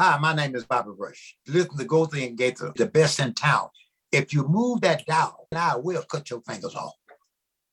[0.00, 1.36] Hi, my name is Bobby Rush.
[1.48, 3.68] Listen to Gotha and Gaither, the best in town.
[4.12, 6.94] If you move that dial, I will cut your fingers off.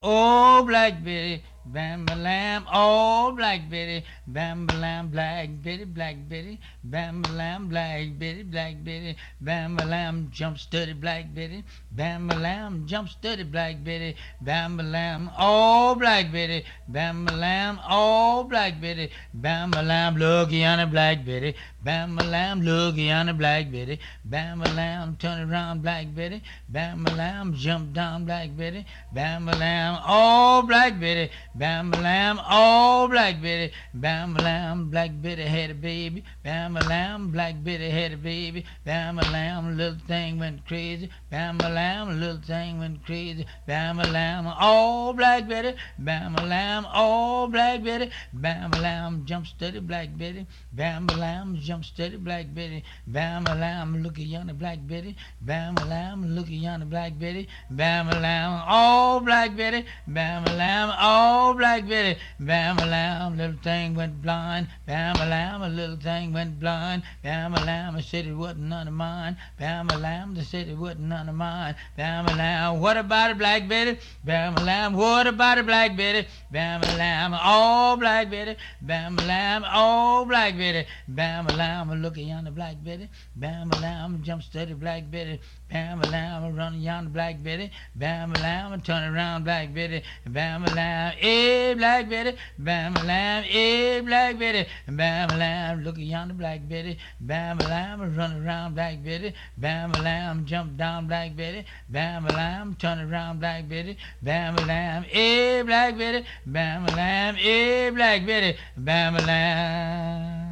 [0.02, 7.24] Oh, Black Betty, Bam lamb, oh black Betty, bam lamb, black Betty, black Betty, bam
[7.34, 13.42] lamb, black Betty, black Betty, bam lamb, jump steady, black Betty, bam lamb, jump steady,
[13.42, 20.64] black Betty, bam lamb, oh black Betty, bam lamb, oh black Betty, bam lamb, looky
[20.64, 25.84] on the black Betty, bam lamb, looky on the black Betty, bam lamb, turn around,
[25.84, 31.30] black Betty, bam lamb, jump down, black Betty, bam lamb, oh black Betty.
[31.54, 37.64] Bam lamb, oh black Betty, bam lamb, black Betty had a baby, bam lamb, black
[37.64, 43.06] Betty had a baby, bam lamb, little thing went crazy, bam lamb, little thing went
[43.06, 49.80] crazy, bam lamb, oh black Betty, bam lamb, oh black Betty, bam lamb, jump steady,
[49.80, 55.16] black Betty, bam lamb, jump steady, black Betty, bam lamb, look at yonder black Betty,
[55.42, 61.36] bam lamb, look at yonder black Betty, bam lamb, oh black Betty, bam lamb, oh
[61.48, 64.68] Oh, Black Betty, bam a lamb, little thing went blind.
[64.88, 67.04] Bam a lamb, a little thing went blind.
[67.22, 69.38] Bam a lamb, I said it wasn't none of mine.
[69.60, 71.76] Bam a lamb, they said it wasn't none of mine.
[71.98, 74.00] Bam a lamb, what about a Black Betty?
[74.24, 76.28] Bam a lamb, what about a Black Betty?
[76.52, 78.56] Bam a lamb, oh Black Betty.
[78.82, 80.88] Bam a lamb, oh Black Betty.
[81.08, 83.10] Bam a lamb, look at yonder Black Betty.
[83.36, 85.40] Bam a lamb, jump steady Black Betty.
[85.72, 87.72] Bam a lamb, run yonder Black Betty.
[87.96, 90.04] Bam a lamb, turn around Black Betty.
[90.28, 92.38] Bam a lamb, eh, Black Betty.
[92.60, 94.64] Bam a lamb, eh, Black Betty.
[94.88, 96.98] Bam a lamb, look yonder Black Betty.
[97.20, 99.34] Bam a lamb, run around Black Betty.
[99.58, 101.66] Bam a lamb, jump down Black Betty.
[101.90, 103.98] Bam a lamb, turn around Black Betty.
[104.22, 106.26] Bam a lamb, eh, Black Betty.
[106.46, 108.52] Bam a lamb, eh, Black Betty.
[108.78, 110.45] Bam a lamb.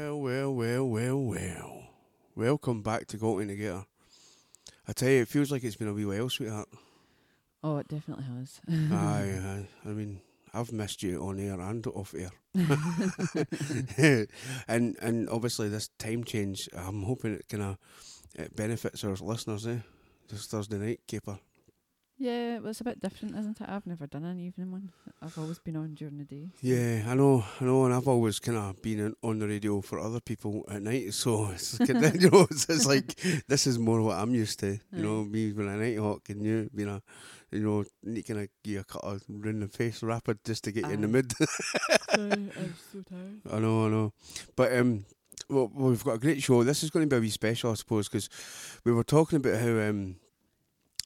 [0.00, 1.82] Well, well, well, well, well.
[2.34, 3.84] Welcome back to Got Together.
[4.88, 6.70] I tell you, it feels like it's been a wee while, sweetheart.
[7.62, 8.62] Oh, it definitely has.
[8.70, 9.68] aye, aye.
[9.84, 10.22] I mean,
[10.54, 12.30] I've missed you on air and off air.
[14.68, 17.78] and and obviously this time change, I'm hoping it kind of
[18.34, 19.80] it benefits our listeners, eh?
[20.30, 21.38] This Thursday night caper.
[22.20, 23.66] Yeah, well, it's a bit different, isn't it?
[23.66, 24.92] I've never done an evening one.
[25.22, 26.50] I've always been on during the day.
[26.60, 29.98] Yeah, I know, I know, and I've always kind of been on the radio for
[29.98, 31.14] other people at night.
[31.20, 34.78] So it's you know, it's, it's, like this is more what I'm used to.
[34.92, 37.00] You know, me being a night hawk and you being a,
[37.50, 37.84] you know,
[38.22, 41.08] kind you a cut of in the face rapid just to get you in the
[41.08, 41.32] mood.
[42.10, 43.40] Sorry, I'm so tired.
[43.50, 44.12] I know, I know,
[44.54, 45.06] but um.
[45.48, 46.62] Well, we've got a great show.
[46.62, 48.28] This is going to be a wee special, I suppose, because
[48.84, 50.14] we were talking about how um,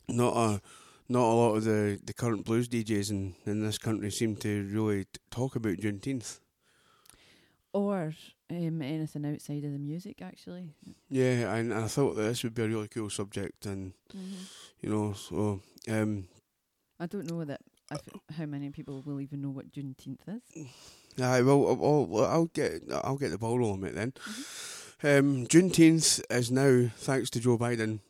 [0.06, 0.60] not a
[1.08, 4.68] not a lot of the, the current blues DJs in, in this country seem to
[4.70, 6.40] really t- talk about Juneteenth.
[7.72, 8.14] Or
[8.50, 10.70] um, anything outside of the music, actually.
[11.10, 14.44] Yeah, and, and I thought that this would be a really cool subject, and mm-hmm.
[14.80, 16.28] you know, so um,
[17.00, 17.60] I don't know that
[18.36, 20.66] how many people will even know what Juneteenth is.
[21.20, 24.12] Aye, well, I'll, I'll get I'll get the ball on it then.
[24.12, 25.06] Mm-hmm.
[25.06, 28.00] Um, Juneteenth is now, thanks to Joe Biden,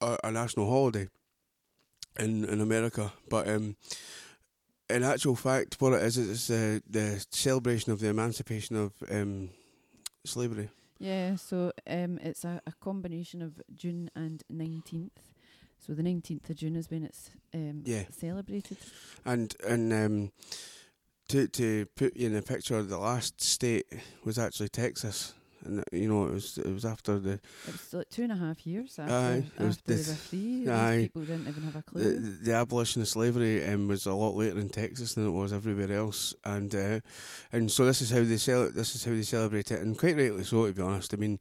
[0.00, 1.08] a, a national holiday
[2.18, 3.76] in in America, but um,
[4.88, 9.50] in actual fact, what it is is uh, the celebration of the emancipation of um,
[10.24, 10.68] slavery.
[10.98, 15.20] Yeah, so um, it's a, a combination of June and nineteenth.
[15.78, 18.04] So the nineteenth of June is when it's um, yeah.
[18.10, 18.78] celebrated.
[19.24, 20.32] And and um,
[21.28, 23.86] to to put you in a picture, the last state
[24.24, 27.32] was actually Texas and you know it was it was after the.
[27.32, 30.68] It was like two and a half years after, aye, was after they were free.
[30.70, 32.02] Aye, people didn't even have a clue.
[32.02, 35.52] The, the abolition of slavery um, was a lot later in Texas than it was
[35.52, 37.00] everywhere else, and uh,
[37.52, 40.16] and so this is how they sell This is how they celebrate it, and quite
[40.16, 40.66] rightly so.
[40.66, 41.38] To be honest, I mean.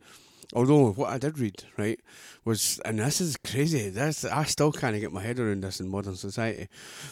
[0.56, 2.00] Although what I did read, right,
[2.45, 3.89] was and this is crazy.
[3.89, 6.67] This I still can't get my head around this in modern society,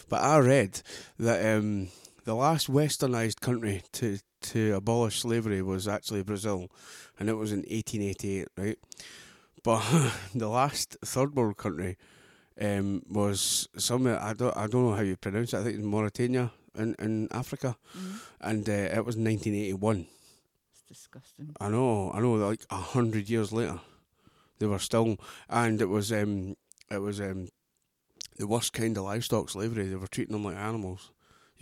[0.08, 0.80] but I read
[1.18, 1.88] that um,
[2.24, 6.68] the last westernized country to to abolish slavery was actually Brazil,
[7.18, 8.78] and it was in 1888, right?
[9.62, 9.82] But
[10.34, 11.96] the last third world country
[12.60, 15.58] um, was somewhere I don't I don't know how you pronounce it.
[15.60, 18.16] I think it's Mauritania in in Africa, mm-hmm.
[18.40, 20.06] and uh, it was 1981.
[20.72, 21.54] It's disgusting.
[21.60, 22.34] I know, I know.
[22.34, 23.80] Like a hundred years later,
[24.58, 25.16] they were still,
[25.48, 26.56] and it was um,
[26.90, 27.48] it was um,
[28.38, 29.86] the worst kind of livestock slavery.
[29.86, 31.10] They were treating them like animals.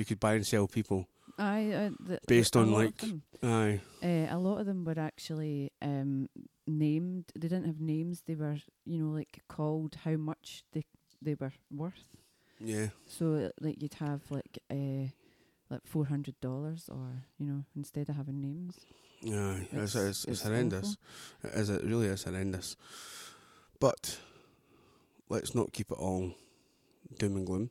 [0.01, 1.07] You could buy and sell people
[1.39, 3.81] Aye, uh, the, based on like them, aye.
[4.03, 6.31] Uh, a lot of them were actually um,
[6.67, 7.27] named.
[7.35, 8.23] They didn't have names.
[8.27, 8.57] They were,
[8.87, 10.87] you know, like called how much they
[11.21, 12.17] they were worth.
[12.59, 12.89] Yeah.
[13.07, 15.13] So like you'd have like uh,
[15.69, 18.79] like four hundred dollars, or you know, instead of having names.
[19.21, 20.97] Yeah, it's, it's, it's, it's horrendous.
[21.45, 21.69] It is.
[21.69, 22.75] It really is horrendous.
[23.79, 24.19] But
[25.29, 26.33] let's not keep it all
[27.19, 27.71] doom and gloom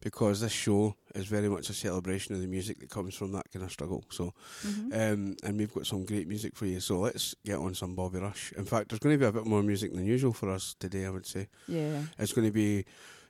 [0.00, 3.50] because this show is very much a celebration of the music that comes from that
[3.52, 4.04] kind of struggle.
[4.10, 4.32] So,
[4.66, 4.92] mm-hmm.
[4.92, 6.80] um, and we've got some great music for you.
[6.80, 8.52] So let's get on some Bobby Rush.
[8.52, 11.06] In fact, there's going to be a bit more music than usual for us today.
[11.06, 11.48] I would say.
[11.66, 12.02] Yeah.
[12.18, 12.84] It's going to be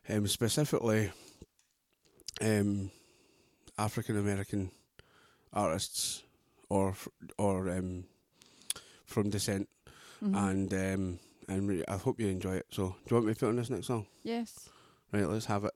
[0.09, 1.11] um, specifically
[2.41, 2.91] um,
[3.79, 4.71] African American
[5.53, 6.23] artists
[6.69, 6.95] or
[7.39, 8.05] or um,
[9.07, 9.69] from descent,
[10.23, 10.35] mm-hmm.
[10.35, 11.19] and um,
[11.49, 12.67] and I hope you enjoy it.
[12.71, 14.07] So, do you want me to put on this next song?
[14.23, 14.69] Yes.
[15.13, 15.73] Right, let's have it.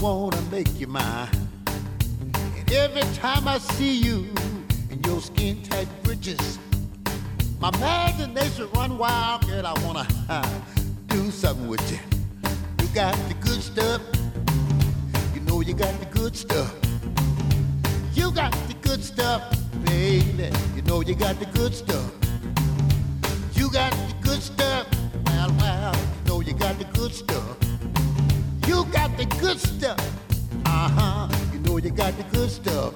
[0.00, 1.28] Wanna make you mine.
[2.36, 4.26] And every time I see you
[4.90, 6.58] in your skin tight britches,
[7.60, 9.66] my imagination run wild, girl.
[9.66, 10.60] I wanna uh,
[11.08, 11.98] do something with you.
[12.80, 14.02] You got the good stuff.
[15.34, 16.74] You know you got the good stuff.
[18.14, 19.42] You got the good stuff,
[19.84, 20.50] baby.
[20.74, 22.10] You know you got the good stuff.
[23.54, 24.86] You got the good stuff.
[25.26, 27.56] Well, well, you know you got the good stuff.
[28.66, 29.98] You got the good stuff.
[30.64, 31.28] Uh huh.
[31.52, 32.94] You know you got the good stuff.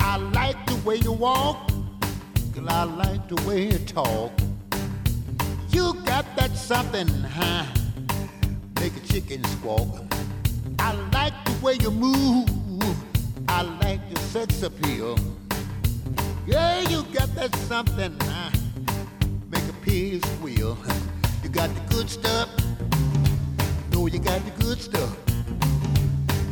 [0.00, 1.70] I like the way you walk.
[2.52, 4.32] Girl, I like the way you talk.
[5.70, 7.64] You got that something, huh?
[8.80, 10.04] Make a chicken squawk.
[10.78, 12.48] I like the way you move.
[13.48, 15.18] I like your sex appeal.
[16.46, 18.50] Yeah, you got that something, huh?
[19.86, 20.76] pig's wheel.
[21.44, 22.48] You got the good stuff.
[23.96, 25.16] No, you got the good stuff.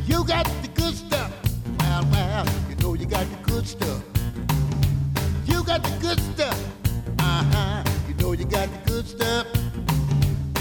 [0.07, 1.31] You got the good stuff.
[1.79, 4.03] Well, well, you know you got the good stuff.
[5.45, 6.59] You got the good stuff.
[7.19, 7.85] Uh huh.
[8.09, 9.47] You know you got the good stuff.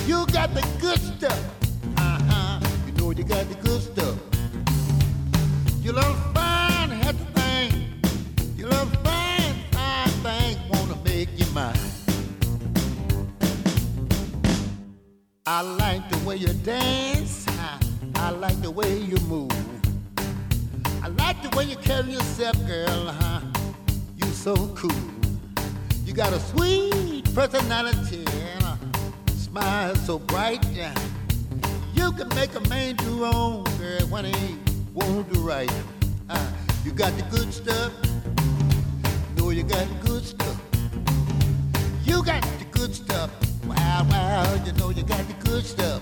[0.06, 1.40] You got the good stuff.
[1.96, 2.60] Uh huh.
[2.86, 4.18] You know you got the good stuff.
[5.82, 6.23] You love
[16.34, 17.46] way you dance.
[18.16, 19.52] I like the way you move.
[21.04, 23.06] I like the way you carry yourself, girl.
[23.20, 23.42] Huh?
[24.18, 24.92] You so cool.
[26.06, 30.66] You got a sweet personality and a smile so bright.
[31.94, 34.56] You can make a man do wrong, girl, when he
[34.94, 35.72] won't do right.
[36.30, 36.52] Uh,
[36.84, 37.92] you got the good stuff.
[39.36, 40.60] Know you got the good stuff.
[42.04, 43.30] You got the good stuff.
[43.68, 46.02] Wow, wow, you know you got the good stuff.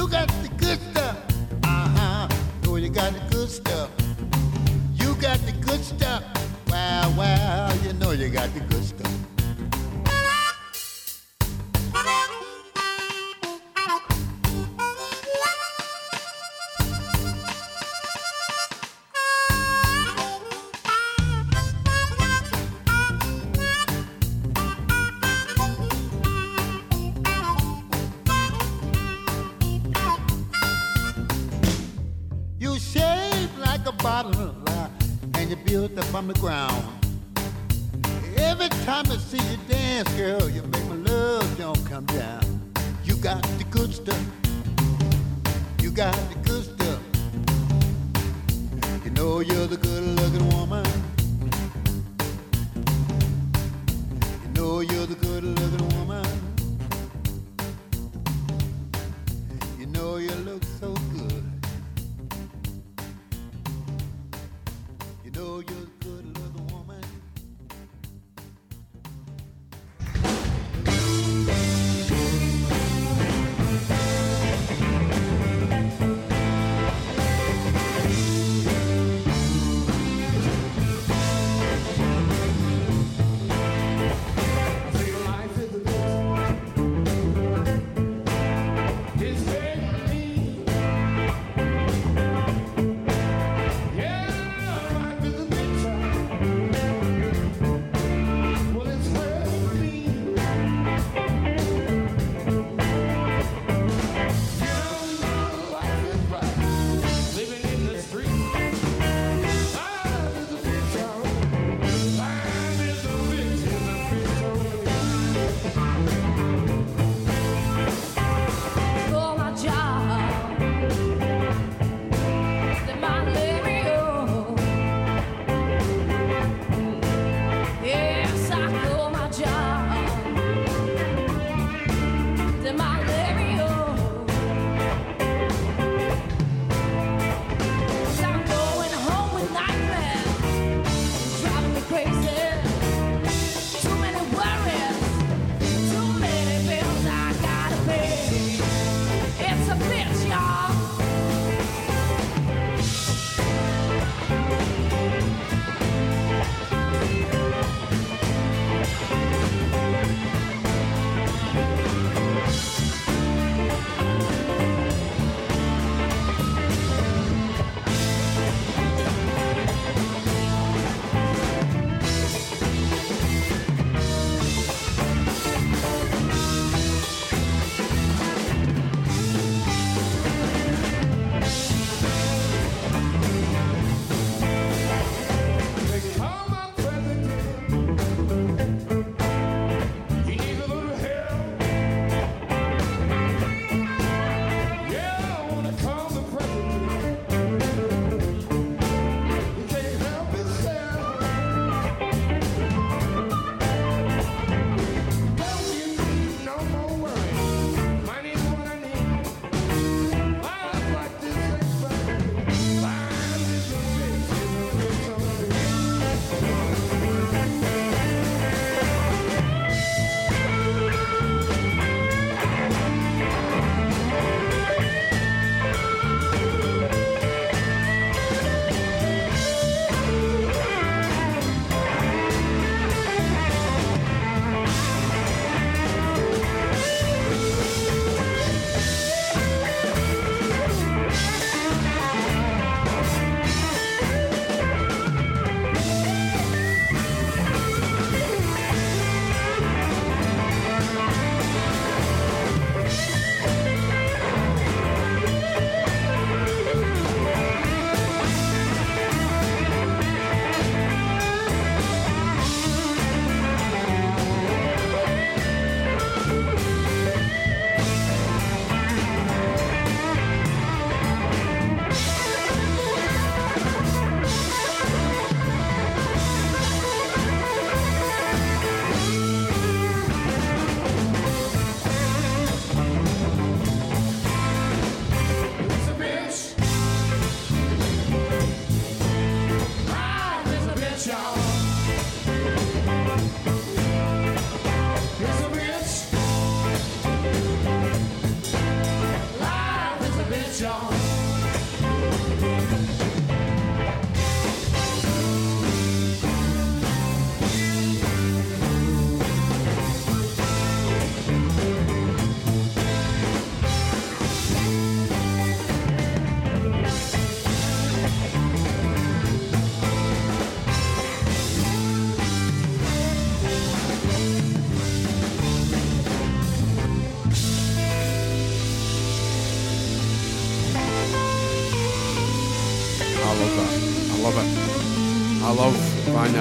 [0.00, 1.18] You got the good stuff.
[1.62, 2.26] Uh-huh.
[2.62, 3.90] Know you got the good stuff.
[4.94, 6.24] You got the good stuff.
[6.68, 9.19] Wow, wow, you know you got the good stuff.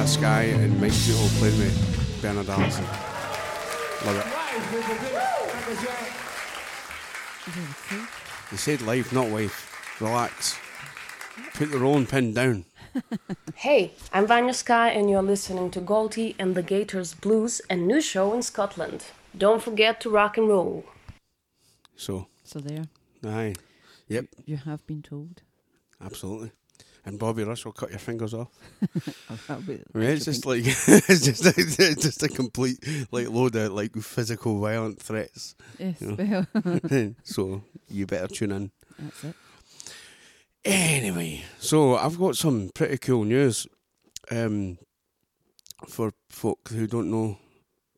[0.10, 2.84] Sky and Mike Zito playing with Bernard Allison.
[4.06, 4.25] Love it.
[8.50, 10.01] They said life, not wife.
[10.01, 10.58] Relax.
[11.54, 12.66] Put the rolling pin down.
[13.54, 18.01] hey, I'm Vanja Sky, and you're listening to Goldie and the Gators Blues, a new
[18.01, 19.06] show in Scotland.
[19.38, 20.86] Don't forget to rock and roll.
[21.96, 22.25] So.
[22.44, 22.86] So there.
[23.24, 23.54] Aye.
[24.08, 24.25] Yep.
[24.46, 25.44] You have been told.
[26.01, 26.51] Absolutely.
[27.06, 28.50] And Bobby Rush will cut your fingers off.
[29.50, 33.72] I mean, it's just like it's just a, it's just a complete like load of
[33.72, 35.56] like physical violent threats.
[35.77, 36.46] Yes, you know?
[36.53, 37.15] well.
[37.24, 38.72] so you better tune in.
[38.98, 39.36] That's it.
[40.65, 43.65] Anyway, so I've got some pretty cool news
[44.29, 44.77] um,
[45.88, 47.38] for folk who don't know.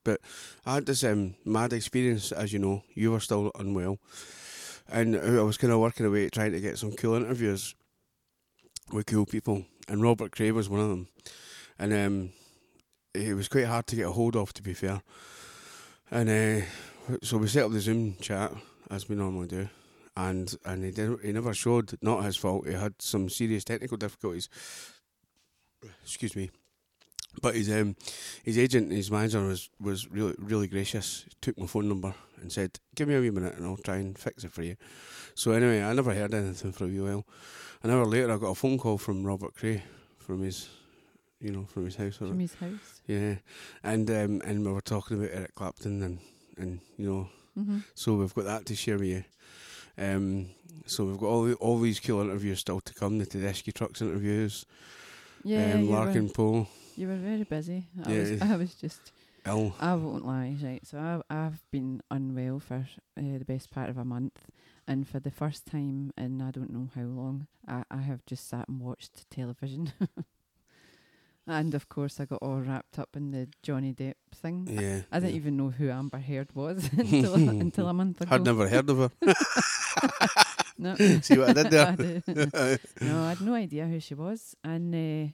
[0.03, 0.22] But
[0.65, 2.84] I had this um, mad experience, as you know.
[2.93, 4.00] You were still unwell,
[4.91, 7.75] and I was kind of working away trying to get some cool interviews
[8.93, 11.07] with cool people, and Robert Cray was one of them.
[11.79, 12.33] And um,
[13.13, 15.01] it was quite hard to get a hold of, to be fair.
[16.10, 16.65] And uh,
[17.24, 18.53] so we set up the Zoom chat
[18.89, 19.69] as we normally do,
[20.15, 21.98] and and he did, he never showed.
[22.01, 22.67] Not his fault.
[22.67, 24.50] He had some serious technical difficulties.
[26.03, 26.51] Excuse me.
[27.41, 27.95] But his um,
[28.43, 31.24] his agent, his manager was, was really really gracious.
[31.24, 33.98] He took my phone number and said, "Give me a wee minute, and I'll try
[33.98, 34.75] and fix it for you."
[35.33, 37.25] So anyway, I never heard anything for a wee while.
[37.84, 39.84] An hour later, I got a phone call from Robert Cray
[40.20, 40.70] from his,
[41.40, 42.18] you know, from his house.
[42.18, 43.02] From his house.
[43.08, 43.36] Yeah,
[43.84, 46.20] and um, and we were talking about Eric Clapton and
[46.58, 47.80] and you know, mm-hmm.
[47.96, 49.24] so we've got that to share with you.
[49.98, 50.50] Um,
[50.86, 53.18] so we've got all the, all these cool interviews still to come.
[53.18, 54.66] The Tedeschi Trucks interviews.
[55.44, 56.68] Yeah, um, Larkin were, Poe.
[56.96, 57.88] You were very busy.
[58.06, 58.42] I yeah, was.
[58.44, 59.12] I was just.
[59.48, 59.74] Ill.
[59.80, 60.86] I won't lie, right?
[60.86, 62.86] So I, I've been unwell for
[63.18, 64.40] uh, the best part of a month,
[64.91, 68.50] and for the first time in I don't know how long, I, I have just
[68.50, 69.93] sat and watched television.
[71.48, 74.67] and of course, I got all wrapped up in the Johnny Depp thing.
[74.69, 75.38] Yeah, I, I didn't yeah.
[75.38, 78.36] even know who Amber Heard was until until a month ago.
[78.36, 79.33] I'd never heard of her.
[80.77, 80.95] no.
[80.95, 81.88] See what I did there?
[82.53, 85.31] I no, I had no idea who she was, and uh,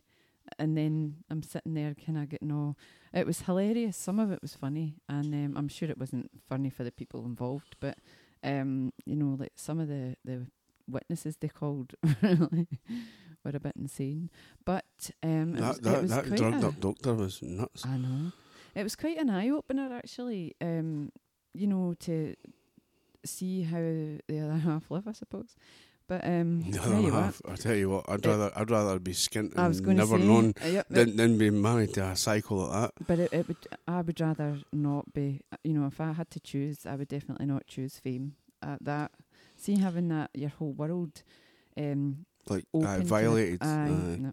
[0.59, 2.77] and then I'm sitting there, kind of getting all.
[3.11, 3.97] It was hilarious.
[3.97, 7.25] Some of it was funny, and um, I'm sure it wasn't funny for the people
[7.25, 7.97] involved, but
[8.47, 10.47] um, you know, like some of the the
[10.87, 12.67] witnesses they called really
[13.43, 14.29] were a bit insane.
[14.65, 17.85] But um, that, was, that, that drugged up doctor was nuts.
[17.85, 18.31] I know.
[18.75, 20.55] It was quite an eye opener, actually.
[20.61, 21.11] Um,
[21.53, 22.35] you know, to
[23.25, 25.55] see how the other half live, I suppose.
[26.07, 29.11] But um, the other half, I tell you what, I'd it, rather I'd rather be
[29.11, 32.71] skint and say, never known uh, yep, than, than be married to a cycle like
[32.71, 33.07] that.
[33.07, 35.41] But it, it would I would rather not be.
[35.63, 38.35] You know, if I had to choose, I would definitely not choose fame.
[38.63, 39.11] Uh, that
[39.55, 41.23] see having that your whole world
[41.77, 43.61] um like uh, violated.
[43.61, 44.31] Aye, no,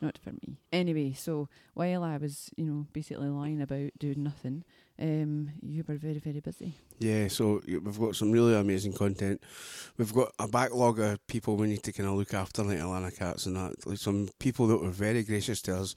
[0.00, 0.58] not for me.
[0.72, 4.64] Anyway, so while I was, you know, basically lying about doing nothing,
[5.00, 6.74] um, you were very, very busy.
[6.98, 9.42] Yeah, so we've got some really amazing content.
[9.96, 13.16] We've got a backlog of people we need to kind of look after, like Alana
[13.16, 13.86] Katz and that.
[13.86, 15.94] Like some people that were very gracious to us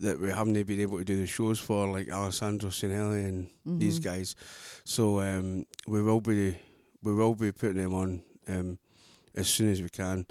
[0.00, 3.78] that we haven't been able to do the shows for, like Alessandro Cinelli and mm-hmm.
[3.78, 4.36] these guys.
[4.84, 6.56] So um, we will be
[7.02, 8.78] we will be putting them on um,
[9.34, 10.26] as soon as we can.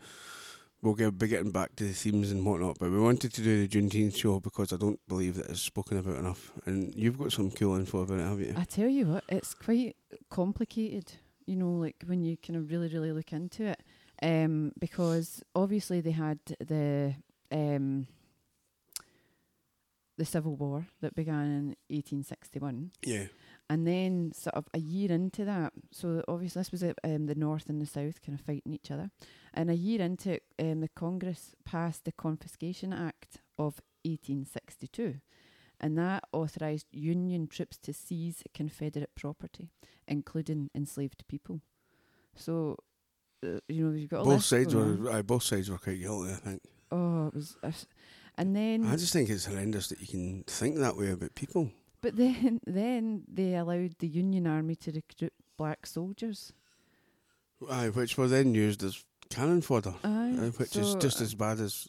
[0.82, 3.66] We'll get be getting back to the themes and whatnot, but we wanted to do
[3.66, 6.52] the Juneteenth show because I don't believe that it's spoken about enough.
[6.66, 8.54] And you've got some cool info about it, have you?
[8.56, 9.96] I tell you what, it's quite
[10.30, 11.14] complicated.
[11.48, 13.82] You know, like when you kind of really, really look into it,
[14.22, 17.16] um, because obviously they had the
[17.52, 18.08] um,
[20.18, 22.92] the Civil War that began in 1861.
[23.04, 23.26] Yeah.
[23.70, 27.68] And then, sort of a year into that, so obviously this was um, the North
[27.68, 29.12] and the South kind of fighting each other.
[29.54, 35.16] And a year into it, um, the Congress passed the Confiscation Act of 1862.
[35.80, 39.70] And that authorised Union troops to seize Confederate property,
[40.08, 41.62] including enslaved people.
[42.36, 42.78] So,
[43.46, 46.32] uh, you know, you've got both sides were uh, both sides were quite guilty.
[46.32, 46.62] I think.
[46.92, 47.72] Oh, it was, uh,
[48.38, 51.72] and then I just think it's horrendous that you can think that way about people.
[52.02, 56.54] But then, then they allowed the Union Army to recruit black soldiers.
[57.70, 61.34] Aye, which were then used as cannon fodder, Aye, uh, which so, is just as
[61.34, 61.88] bad as.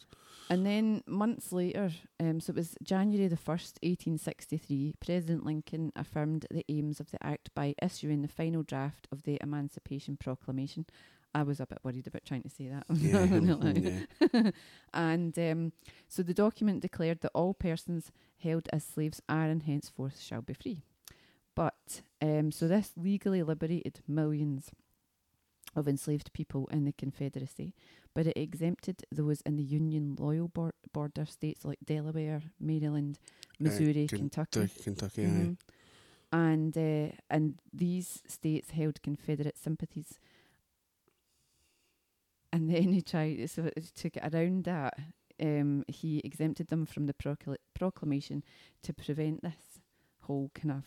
[0.51, 6.47] And then months later, um, so it was January the 1st, 1863, President Lincoln affirmed
[6.51, 10.87] the aims of the Act by issuing the final draft of the Emancipation Proclamation.
[11.35, 12.85] I was a bit worried about trying to say that.
[12.95, 13.25] Yeah,
[14.33, 14.51] yeah.
[14.95, 15.73] and um,
[16.09, 18.11] so the document declared that all persons
[18.43, 20.83] held as slaves are and henceforth shall be free.
[21.55, 24.71] But um, so this legally liberated millions
[25.77, 27.75] of enslaved people in the Confederacy,
[28.15, 33.19] but it exempted those in the Union loyal bor- border states like Delaware, Maryland,
[33.61, 34.61] Missouri, Kentucky.
[34.61, 35.23] Kentucky, Kentucky.
[35.25, 35.57] Mhm.
[36.33, 40.19] And uh, and these states held Confederate sympathies.
[42.53, 44.95] And then he tried so to get around that.
[45.41, 48.43] Um, he exempted them from the procl- proclamation
[48.83, 49.81] to prevent this
[50.23, 50.85] whole kind of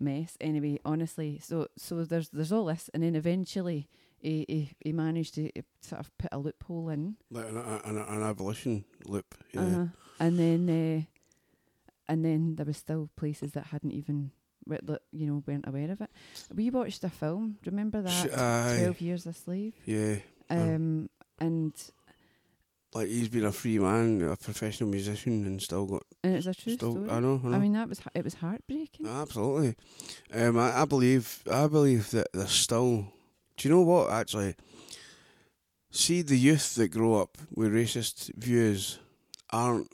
[0.00, 0.36] mess.
[0.40, 5.34] Anyway, honestly, so so there's there's all this, and then eventually he he, he managed
[5.34, 9.34] to uh, sort of put a loophole in, Like an, an, an abolition loop.
[9.52, 9.60] Yeah.
[9.60, 9.86] uh-huh.
[10.18, 11.02] and then uh,
[12.08, 14.32] and then there was still places that hadn't even
[14.66, 16.10] that you know weren't aware of it.
[16.54, 17.58] We watched a film.
[17.64, 19.74] Remember that aye, Twelve Years a Slave?
[19.86, 20.16] yeah.
[20.58, 21.72] Um, and
[22.94, 26.54] Like he's been a free man, a professional musician, and still got and it's a
[26.54, 26.92] true still.
[26.92, 27.10] story.
[27.10, 27.40] I know.
[27.44, 27.56] I know.
[27.56, 29.06] I mean, that was ha- it was heartbreaking.
[29.06, 29.74] Absolutely.
[30.32, 33.06] Um, I, I believe I believe that there's still.
[33.56, 34.10] Do you know what?
[34.10, 34.54] Actually,
[35.90, 38.98] see the youth that grow up with racist views
[39.50, 39.90] aren't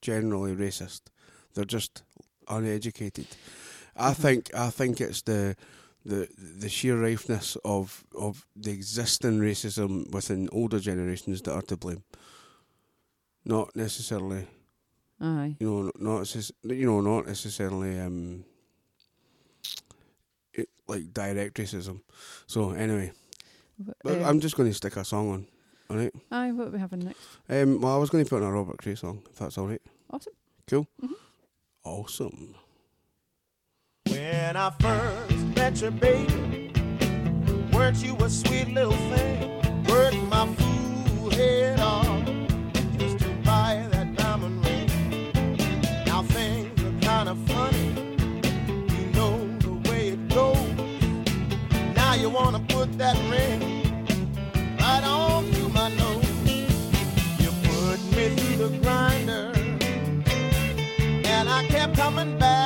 [0.00, 1.02] generally racist.
[1.54, 2.02] They're just
[2.48, 3.26] uneducated.
[3.96, 4.16] I Mhm.
[4.16, 5.56] think I think it's the
[6.04, 11.76] the the sheer rifeness of of the existing racism within older generations that are to
[11.76, 12.02] blame.
[13.44, 14.46] Not necessarily
[15.20, 15.56] Aye.
[15.60, 18.44] you know, not necess- you know, not necessarily um,
[20.54, 22.00] it, like direct racism.
[22.46, 23.12] So anyway,
[23.84, 25.46] Wh- but um, I'm just going to stick a song on.
[25.90, 26.12] All right.
[26.30, 27.20] aye, what are we having next?
[27.48, 29.66] Um, well, I was going to put on a Robert Cray song, if that's all
[29.66, 29.82] right.
[30.10, 30.32] Awesome.
[30.68, 30.86] Cool.
[31.02, 31.14] Mhm.
[31.84, 32.54] Awesome.
[34.08, 35.39] When I first
[35.70, 36.72] met you, baby,
[37.72, 39.84] weren't you a sweet little thing?
[39.84, 42.24] Worked my fool head off
[42.98, 45.32] just to buy that diamond ring.
[46.06, 47.88] Now things are kind of funny,
[48.96, 50.58] you know the way it goes.
[51.94, 53.60] Now you wanna put that ring
[54.78, 56.26] right on through my nose.
[57.38, 59.52] You put me through the grinder,
[61.28, 62.59] and I kept coming back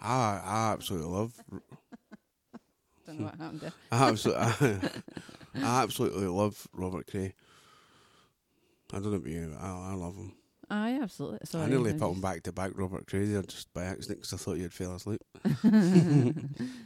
[0.00, 1.34] I, I absolutely love.
[3.06, 3.72] Don't know what happened there.
[3.90, 4.90] I absolutely,
[5.54, 7.34] I, absolutely love Robert Cray.
[8.92, 10.32] I don't know about you, but I, I love him.
[10.68, 11.38] Aye, absolutely.
[11.44, 14.20] Sorry, I nearly I put him back to back Robert Cray there just by accident
[14.20, 15.22] because I thought you'd fell asleep.
[15.62, 16.34] you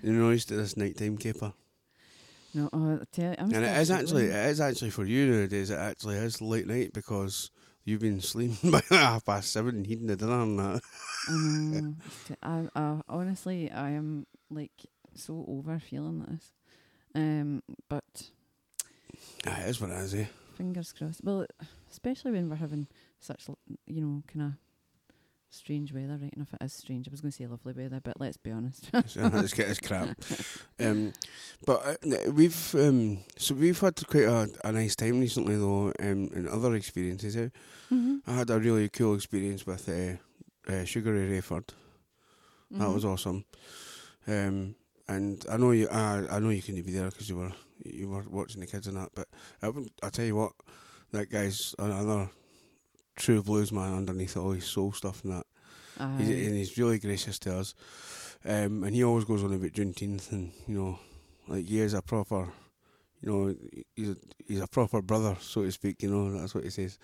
[0.03, 1.55] know, used to this nighttime caper.
[2.53, 5.27] No, oh, I tell you, I'm and it is actually it is actually for you
[5.27, 5.71] nowadays.
[5.71, 7.51] It actually is late night because
[7.85, 10.83] you've been sleeping by half past seven, heating the dinner and that.
[12.27, 16.53] T- I, I honestly, I am like so over feeling this.
[17.15, 18.31] Um, but
[19.47, 20.15] Ah, it is what it is.
[20.15, 20.27] Eh?
[20.61, 21.25] fingers crossed.
[21.25, 21.47] Well,
[21.91, 22.87] especially when we're having
[23.19, 23.49] such,
[23.87, 24.53] you know, kind of
[25.49, 26.33] strange weather, right?
[26.35, 28.51] And if it is strange, I was going to say lovely weather, but let's be
[28.51, 28.91] honest.
[28.95, 30.09] It's, uh, it's, crap.
[30.79, 31.15] Um,
[31.65, 36.29] but uh, we've um, so we've had quite a, a nice time recently though, um,
[36.35, 37.37] in other experiences.
[37.37, 37.49] Eh?
[37.91, 38.19] mm-hmm.
[38.27, 40.19] I had a really cool experience with uh,
[40.71, 41.67] uh, Sugaray Rayford.
[42.71, 42.95] That Mm-hmm.
[42.95, 43.45] was awesome.
[44.29, 44.75] Um,
[45.09, 45.89] and I know you.
[45.89, 47.53] I, I know you couldn't be there because you were
[47.85, 49.11] you were watching the kids and that.
[49.15, 49.27] But
[49.63, 50.53] I, wouldn't- I tell you what,
[51.13, 52.31] that guy's another
[53.17, 55.47] true blues man underneath all his soul stuff and that.
[56.19, 57.75] He's, and he's really gracious to us.
[58.45, 60.99] Um, and he always goes on about Juneteenth and you know,
[61.49, 62.49] like he is a proper,
[63.21, 63.55] you know,
[63.97, 66.03] he's a, he's a proper brother, so to speak.
[66.03, 66.99] You know, that's what he says.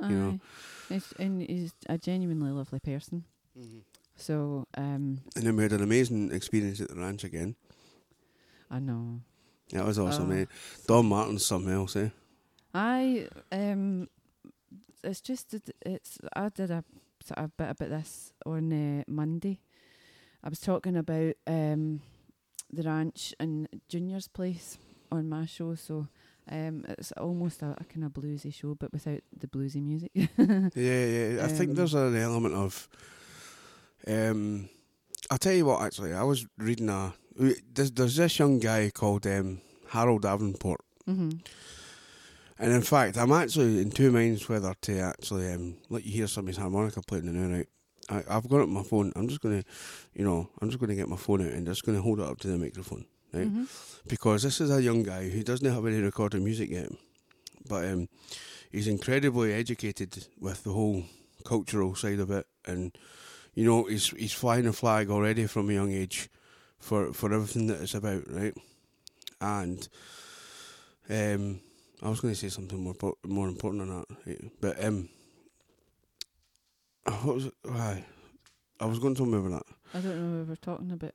[0.00, 0.40] you know.
[0.88, 3.24] He's, and he's a genuinely lovely person.
[4.16, 7.56] So, um, And then we had an amazing experience at the ranch again.
[8.70, 9.20] I know.
[9.70, 10.34] That was awesome, Oh.
[10.34, 10.44] eh?
[10.86, 12.08] Don Martin's something else, eh?
[12.74, 14.08] I um,
[15.04, 16.18] it's just it's.
[16.34, 16.84] I did a
[17.24, 19.60] sort of bit about this on uh, Monday.
[20.44, 22.00] I was talking about um,
[22.72, 24.78] the ranch and Junior's place
[25.10, 26.08] on my show, so
[26.50, 30.10] um, it's almost a, a kind of bluesy show, but without the bluesy music.
[30.74, 31.44] Yeah, yeah.
[31.44, 32.88] I think Um, there's an element of.
[34.06, 34.68] Um,
[35.30, 35.82] I'll tell you what.
[35.82, 37.14] Actually, I was reading a.
[37.36, 41.30] There's, there's this young guy called um, Harold Davenport, hmm
[42.60, 46.26] and in fact, I'm actually in two minds whether to actually um, let you hear
[46.26, 47.56] somebody's harmonica playing the now.
[47.56, 47.68] Right,
[48.10, 49.12] I, I've got it on my phone.
[49.14, 49.62] I'm just gonna,
[50.14, 52.38] you know, I'm just gonna get my phone out and just gonna hold it up
[52.40, 53.46] to the microphone, right?
[53.46, 53.64] hmm
[54.08, 56.88] because this is a young guy who doesn't have any recorded music yet,
[57.68, 58.08] but um,
[58.72, 61.04] he's incredibly educated with the whole
[61.44, 62.96] cultural side of it, and
[63.54, 66.30] you know he's he's flying a flag already from a young age
[66.78, 68.54] for for everything that it's about, right?
[69.42, 69.86] And
[71.10, 71.60] um,
[72.02, 72.94] I was going to say something more
[73.26, 74.50] more important than that, right?
[74.60, 75.08] but um,
[77.22, 77.54] what was it?
[77.62, 78.04] Why?
[78.80, 79.98] I was going to about that.
[79.98, 80.38] I don't know.
[80.38, 81.14] What we were talking about.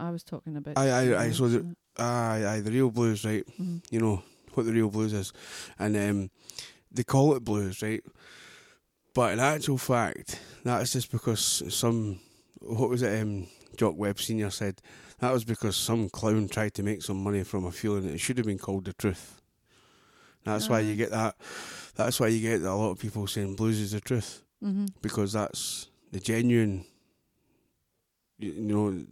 [0.00, 0.76] I was talking about.
[0.78, 3.44] Aye, aye, so the- Aye, aye, the real blues, right?
[3.60, 3.82] mhm.
[3.90, 4.22] you know
[4.54, 5.32] what the real blues is,
[5.78, 6.30] and um,
[6.90, 8.02] they call it blues, right?
[9.14, 12.20] But in actual fact, that's just because some
[12.60, 13.20] what was it?
[13.22, 14.80] Um, Jock Webb Senior said
[15.18, 18.18] that was because some clown tried to make some money from a feeling that it
[18.20, 19.40] should have been called the truth.
[20.44, 21.36] That's why you get that.
[21.96, 24.88] That's why you get a lot of people saying blues is the truth Mhm.
[25.02, 26.84] because that's the genuine.
[28.38, 29.04] You you know.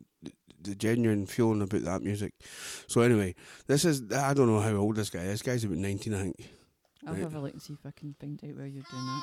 [0.62, 2.32] The- genuine feeling about that music.
[2.86, 3.34] So anyway,
[3.66, 5.40] this is I don't know how old this guy is.
[5.40, 6.50] This guy's about nineteen, I think.
[7.06, 7.22] I'll Right.
[7.22, 9.22] have a look and see if I can find out where you're doing that.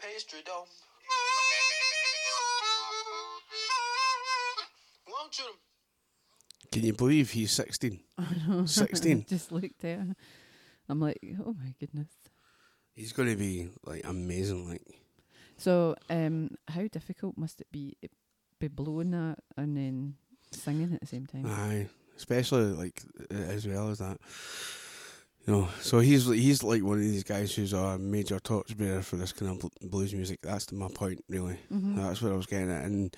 [0.00, 0.66] Pastry dough.
[5.08, 5.44] Want you
[6.72, 8.00] Can you believe he's sixteen?
[8.18, 8.66] I know.
[8.66, 9.24] 16.
[9.28, 10.06] Just looked there.
[10.88, 12.08] I'm like, oh my goodness.
[12.94, 14.68] He's going to be like amazing.
[14.68, 14.82] Like
[15.56, 17.96] So, um, how difficult must it be
[18.58, 20.14] be blowing that and then
[20.52, 21.46] singing at the same time?
[21.46, 24.18] aye, especially like as well as that.
[25.46, 29.16] You know, so he's he's like one of these guys who's a major torchbearer for
[29.16, 30.40] this kind of blues music.
[30.42, 31.58] That's my point, really.
[31.72, 31.96] Mhm.
[31.96, 33.16] That's what I was getting at, and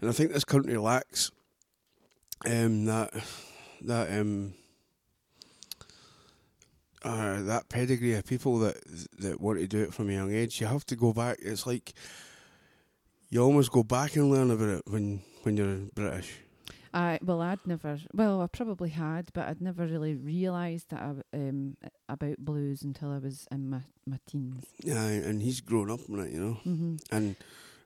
[0.00, 1.30] and I think this country lacks
[2.46, 3.10] um, that
[3.82, 4.54] that um,
[7.02, 8.76] uh, that pedigree of people that
[9.18, 10.60] that want to do it from a young age.
[10.60, 11.38] You have to go back.
[11.42, 11.92] It's like
[13.28, 16.32] you almost go back and learn about it when when you're British.
[16.96, 17.98] I well, I'd never.
[18.14, 21.76] Well, I probably had, but I'd never really realised that I, um,
[22.08, 24.64] about blues until I was in my my teens.
[24.82, 26.96] Yeah, and he's grown up in it, you know, Mm-hmm.
[27.12, 27.36] and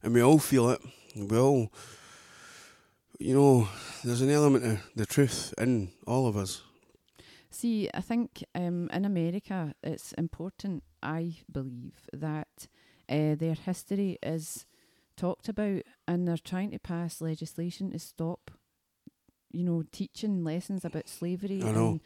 [0.02, 0.80] and we all feel it.
[1.16, 1.72] We all,
[3.18, 3.68] you know,
[4.04, 6.62] there's an element of the truth in all of us.
[7.50, 10.84] See, I think um, in America, it's important.
[11.02, 12.68] I believe that
[13.08, 14.66] uh, their history is
[15.16, 18.52] talked about, and they're trying to pass legislation to stop.
[19.50, 21.62] You know, teaching lessons about slavery.
[21.62, 22.00] I know.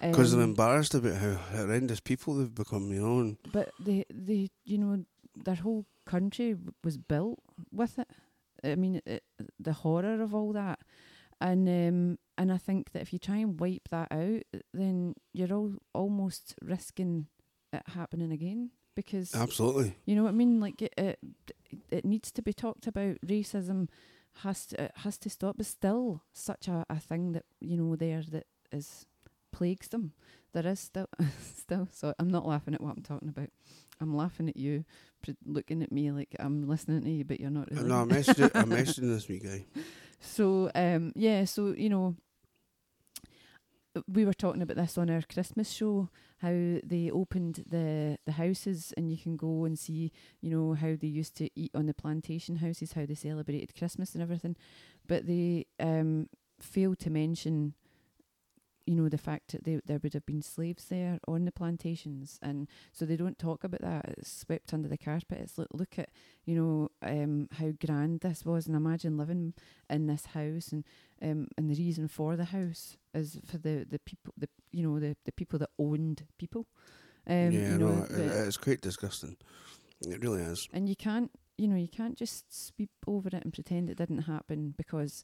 [0.00, 3.36] and, Because they're um, embarrassed about how horrendous people they've become, you know.
[3.52, 5.04] But they they you know
[5.36, 7.38] their whole country was built
[7.72, 8.08] with it
[8.64, 9.22] i mean it,
[9.58, 10.80] the horror of all that
[11.40, 14.42] and um and i think that if you try and wipe that out
[14.74, 17.26] then you're all almost risking
[17.72, 21.18] it happening again because absolutely, you know what i mean like it it,
[21.90, 23.88] it needs to be talked about racism
[24.38, 27.96] has to it has to stop but still such a, a thing that you know
[27.96, 29.06] there that is
[29.52, 30.12] plagues them
[30.52, 31.08] there is still
[31.42, 33.50] still so i'm not laughing at what i'm talking about
[34.00, 34.84] i'm laughing at you
[35.22, 37.88] pre- looking at me like i'm listening to you but you're not really.
[37.88, 39.64] no, I'm messaging, I'm messaging this wee guy.
[40.20, 42.14] so um yeah so you know
[44.06, 48.94] we were talking about this on our christmas show how they opened the the houses
[48.96, 51.94] and you can go and see you know how they used to eat on the
[51.94, 54.56] plantation houses how they celebrated christmas and everything.
[55.06, 56.28] But they um
[56.60, 57.74] failed to mention
[58.86, 62.38] you know the fact that they, there would have been slaves there on the plantations
[62.42, 65.98] and so they don't talk about that it's swept under the carpet it's look, look
[65.98, 66.10] at
[66.44, 69.54] you know um how grand this was and imagine living
[69.88, 70.84] in this house and
[71.22, 74.98] um and the reason for the house is for the the people the you know
[74.98, 76.66] the the people that owned people
[77.28, 79.36] um yeah, you know no, it, it's quite disgusting.
[80.06, 80.66] It really is.
[80.72, 84.22] and you can't you know you can't just sweep over it and pretend it didn't
[84.22, 85.22] happen because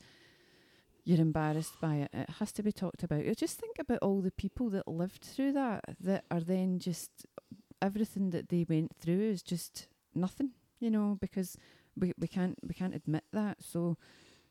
[1.07, 4.21] you're embarrassed by it it has to be talked about You just think about all
[4.21, 7.11] the people that lived through that that are then just
[7.81, 11.57] everything that they went through is just nothing you know because
[11.97, 13.97] we, we can't we can't admit that so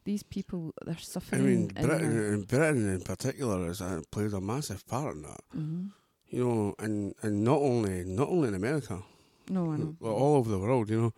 [0.06, 1.42] these people they're suffering.
[1.42, 5.42] I mean, Britain, in Britain in particular, has uh, played a massive part in that.
[5.56, 5.90] Mhm.
[6.30, 9.02] You know, and, and not only not only in America,
[9.50, 10.90] no I know all over the world.
[10.92, 11.14] You know,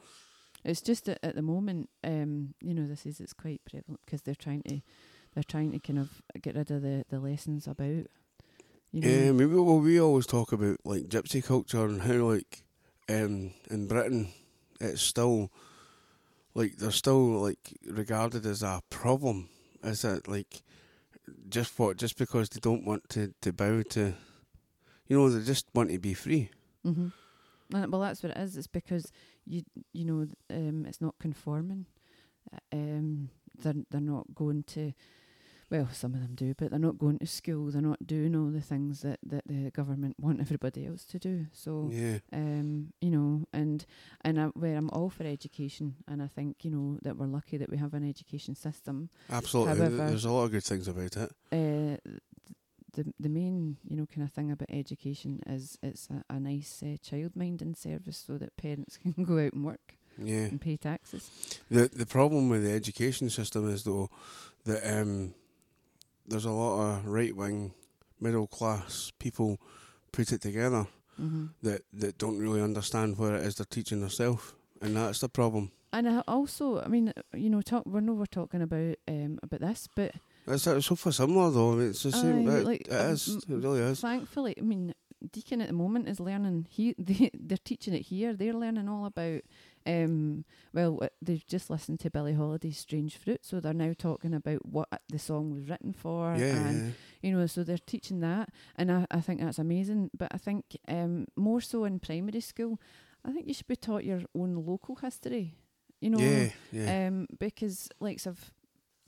[0.64, 4.22] It's just that at the moment, um, you know, this is it's quite prevalent because
[4.22, 4.80] they're trying to
[5.38, 8.08] they're trying to kind of get rid of the, the lessons about,
[8.92, 12.64] you know, Yeah, maybe well, we always talk about like gypsy culture and how like
[13.10, 14.30] um, in Britain
[14.82, 15.52] it's still
[16.56, 19.50] like they're still like regarded as a problem.
[19.84, 20.64] Is it like
[21.50, 24.16] just what just because they don't want to, to bow to,
[25.08, 26.52] you know, they just want to be free.
[26.84, 27.10] hmm
[27.74, 28.58] And, well, that's what it is.
[28.58, 29.12] It's because
[29.46, 31.86] you you know um, it's not conforming.
[32.54, 34.94] Uh, Um, they're they're not going to.
[35.70, 37.72] Well, some of them do, but they're not going to school.
[37.72, 41.48] They're not doing all the things that, that the government want everybody else to do.
[41.52, 43.86] So, Yeah, um, you know, and
[44.22, 47.58] and I, where I'm all for education, and I think you know that we're lucky
[47.58, 49.10] that we have an education system.
[49.30, 49.76] absolutely.
[49.78, 51.32] However- There's a lot of good things about it.
[51.52, 51.98] Uh,
[52.94, 56.82] the the main you know kind of thing about education is it's a, a nice
[56.82, 60.46] uh, child minding service so that parents can go out and work Yeah.
[60.50, 61.30] and pay taxes.
[61.70, 64.10] The the problem with the education system is though
[64.64, 65.34] that um,
[66.28, 67.74] there's a lot of right wing,
[68.20, 69.60] middle class people
[70.12, 70.88] put it together
[71.18, 75.30] hmm that, that don't really understand where it is they're teaching themselves, and that's the
[75.30, 75.72] problem.
[75.92, 77.84] And I also, I mean, you know, talk.
[77.86, 80.12] We know we're talking about um about this, but
[80.46, 81.72] It's, it's so for similar though.
[81.74, 82.48] I mean, it's the same.
[82.48, 83.42] Aye, it, like, it um.
[83.50, 84.02] It really is.
[84.02, 84.94] thankfully, I mean,
[85.32, 86.68] Deacon at the moment is learning.
[86.70, 88.34] He they they're teaching it here.
[88.34, 89.42] They're learning all about.
[89.88, 94.66] Um, well, they've just listened to Billie Holiday's "Strange Fruit," so they're now talking about
[94.66, 96.36] what the song was written for.
[96.36, 96.92] Yeah, and yeah.
[97.22, 100.12] you know, so they're teaching that, and I, I think that's amazing.
[100.16, 102.80] But I think um, more so in primary school,
[103.24, 105.56] I think you should be taught your own local history.
[106.02, 107.08] You know, yeah, yeah.
[107.08, 108.52] um, because like of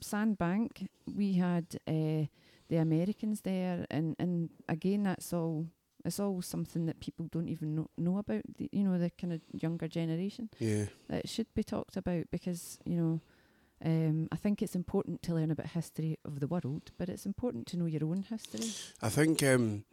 [0.00, 2.26] Sandbank, we had uh,
[2.68, 5.66] the Americans there, and and again, that's all.
[6.04, 8.42] It's all something that people don't even know, know about.
[8.58, 10.86] The, you know, the kind of younger generation yeah.
[11.08, 13.20] that should be talked about because you know.
[13.82, 17.66] Um, I think it's important to learn about history of the world, but it's important
[17.68, 18.70] to know your own history.
[19.00, 19.84] I think um,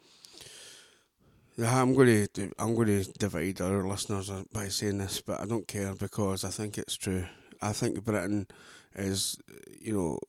[1.65, 5.67] I'm going to I'm going to divide our listeners by saying this, but I don't
[5.67, 7.25] care because I think it's true.
[7.61, 8.47] I think Britain
[8.95, 9.37] is
[9.79, 10.19] you know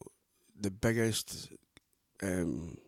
[0.59, 1.49] the biggest
[2.23, 2.79] um,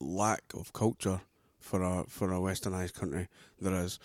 [0.00, 1.20] lack of culture
[1.62, 3.28] for a for a westernized country
[3.60, 3.98] there is.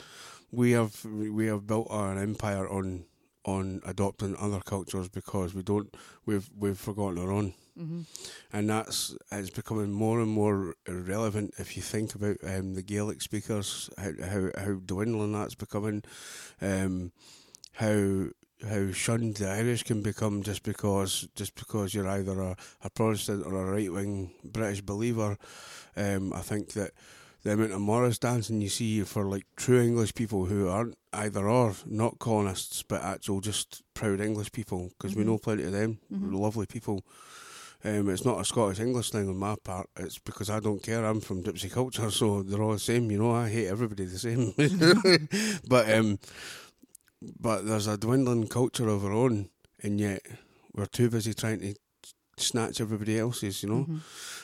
[0.51, 3.05] We have we have built our empire on
[3.45, 5.95] on adopting other cultures because we don't
[6.25, 8.01] we've we've forgotten our own hmm
[8.51, 13.21] and that's it's becoming more and more irrelevant if you think about um, the Gaelic
[13.21, 16.03] speakers, how, how how dwindling that's becoming,
[16.61, 17.11] um,
[17.73, 18.27] how
[18.67, 23.45] how shunned the Irish can become just because just because you're either a, a Protestant
[23.45, 25.37] or a right wing British believer.
[25.95, 26.91] Um, I think that
[27.47, 31.47] the amount of Morris dancing you see for like true English people who aren't either
[31.47, 35.27] or not colonists but actual just proud English people because we Mhm.
[35.27, 36.33] know plenty of them, Mhm.
[36.37, 37.05] lovely people.
[37.85, 39.87] Um, it's not a Scottish English thing on my part.
[39.95, 41.05] It's because I don't care.
[41.05, 43.09] I'm from Gypsy culture, so they're all the same.
[43.11, 44.53] You know, I hate everybody the same.
[45.69, 46.19] but um,
[47.39, 49.49] but there's a dwindling culture of our own,
[49.81, 50.21] and yet
[50.73, 51.75] we're too busy trying to
[52.37, 53.63] snatch everybody else's.
[53.63, 53.99] You know, Mhm.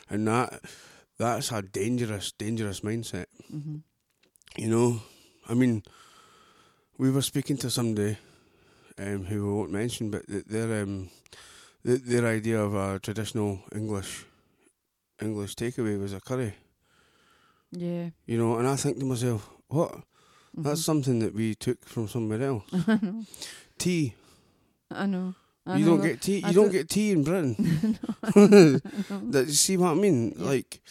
[0.10, 0.62] and that
[1.18, 3.26] that's a dangerous, dangerous mindset.
[3.52, 3.82] Mhm.
[4.58, 5.02] You know,
[5.50, 5.84] I mean,
[6.98, 8.18] we were speaking to somebody
[8.98, 11.10] um, who we won't mention, but th- their um,
[11.86, 14.26] th- their idea of a traditional English
[15.22, 16.54] English takeaway was a curry.
[17.72, 18.10] Yeah.
[18.28, 19.96] You know, and I think to myself, what?
[20.56, 20.84] That's Mhm.
[20.86, 22.64] something that we took from somewhere else.
[22.88, 23.26] I know.
[23.80, 24.14] Tea.
[24.92, 25.34] I know.
[25.66, 26.44] I you don't get tea.
[26.44, 27.56] I You don't don't- get tea in Britain.
[29.32, 30.34] That, you see what I mean?
[30.38, 30.46] Yeah.
[30.46, 30.82] Like,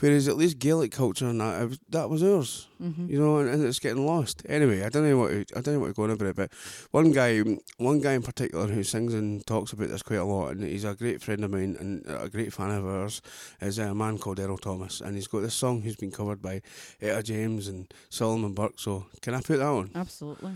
[0.00, 2.68] whereas at least Gaelic culture and that, was, that was ours.
[2.82, 3.08] Mhm.
[3.08, 4.42] you know, and, and it's getting lost.
[4.48, 6.36] Anyway, I don't know what to, I don't know what to go on about it,
[6.36, 6.52] but
[6.90, 7.40] one guy,
[7.78, 10.84] one guy in particular who sings and talks about this quite a lot, and he's
[10.84, 13.22] a great friend of mine and a great fan of ours,
[13.62, 16.60] is a man called Errol Thomas, and he's got this song who's been covered by
[17.00, 18.78] Etta James and Solomon Burke.
[18.78, 19.90] So can I put that on?
[19.94, 20.52] Absolutely.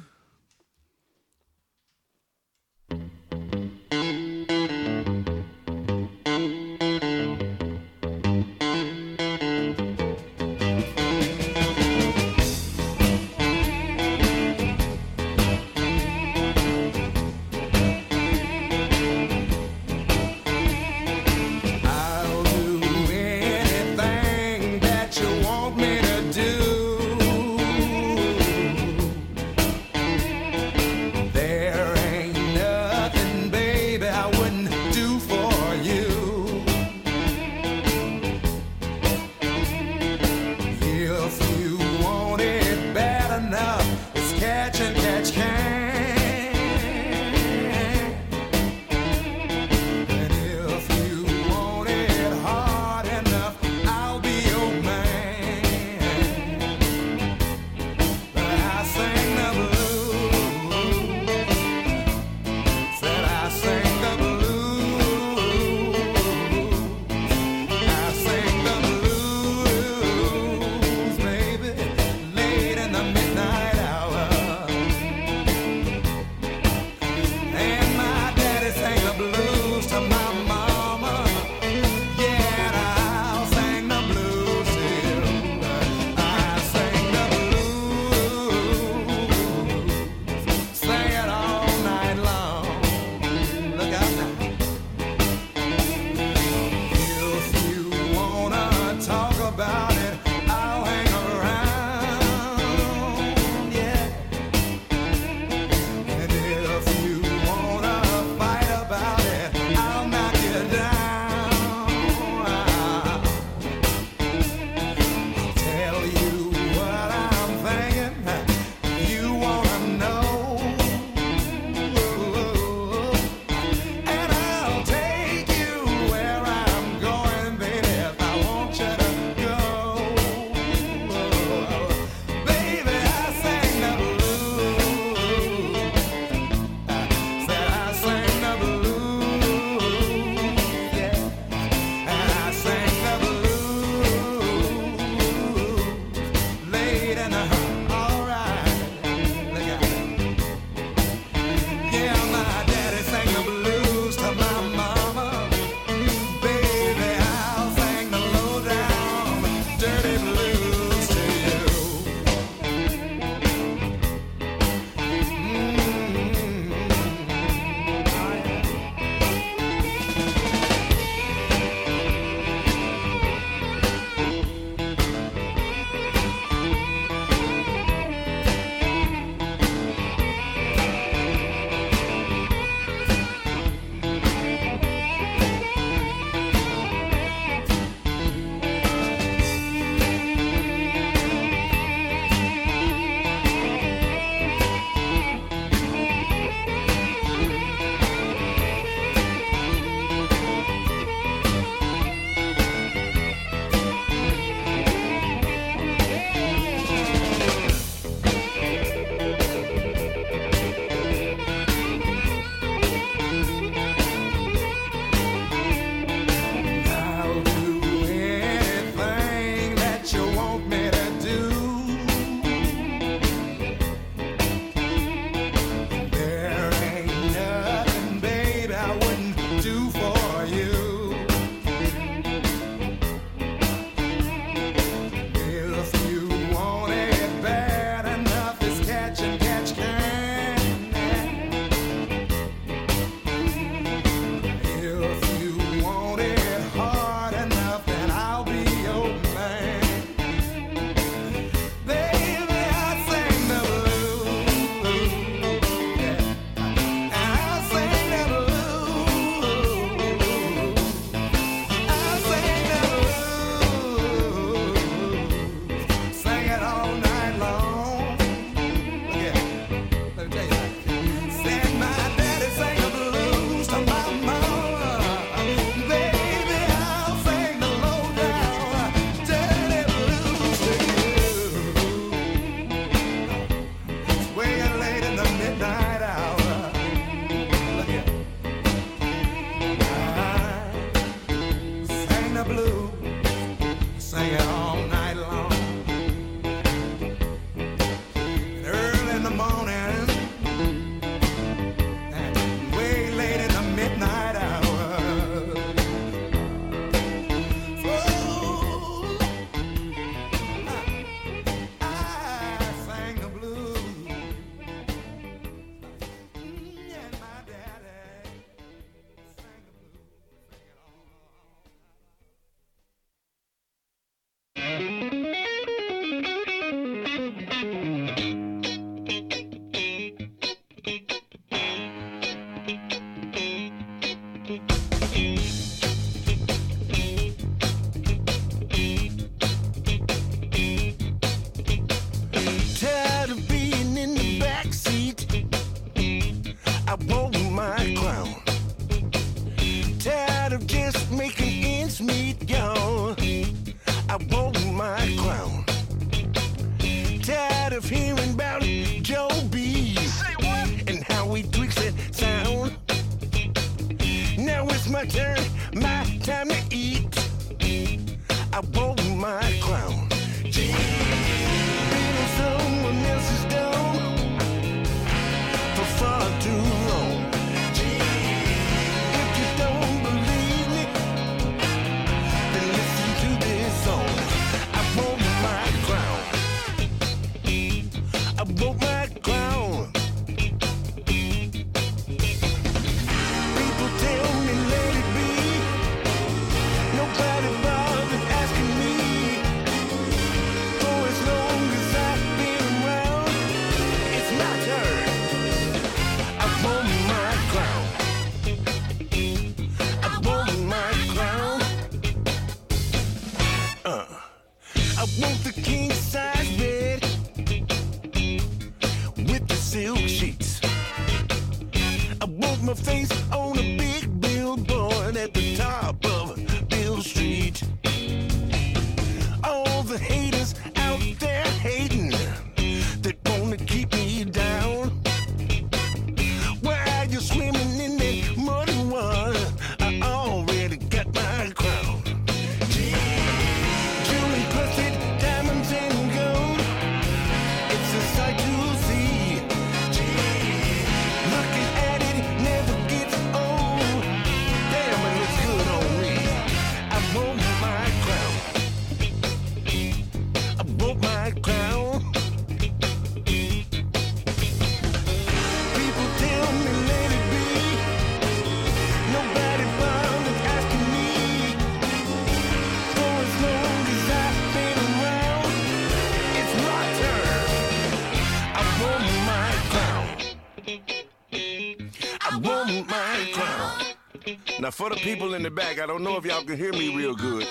[484.79, 487.13] for the people in the back, I don't know if y'all can hear me real
[487.13, 487.45] good,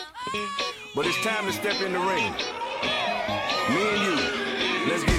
[0.95, 2.31] but it's time to step in the ring.
[3.69, 5.16] Me and you, let's get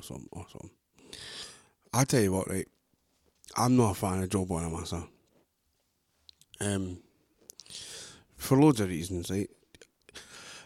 [0.00, 0.70] awesome, awesome.
[1.92, 2.66] I tell you what, right?
[3.56, 5.06] I'm not a fan of Joe Bonamassa.
[6.58, 6.98] Um,
[8.36, 9.50] for loads of reasons, right?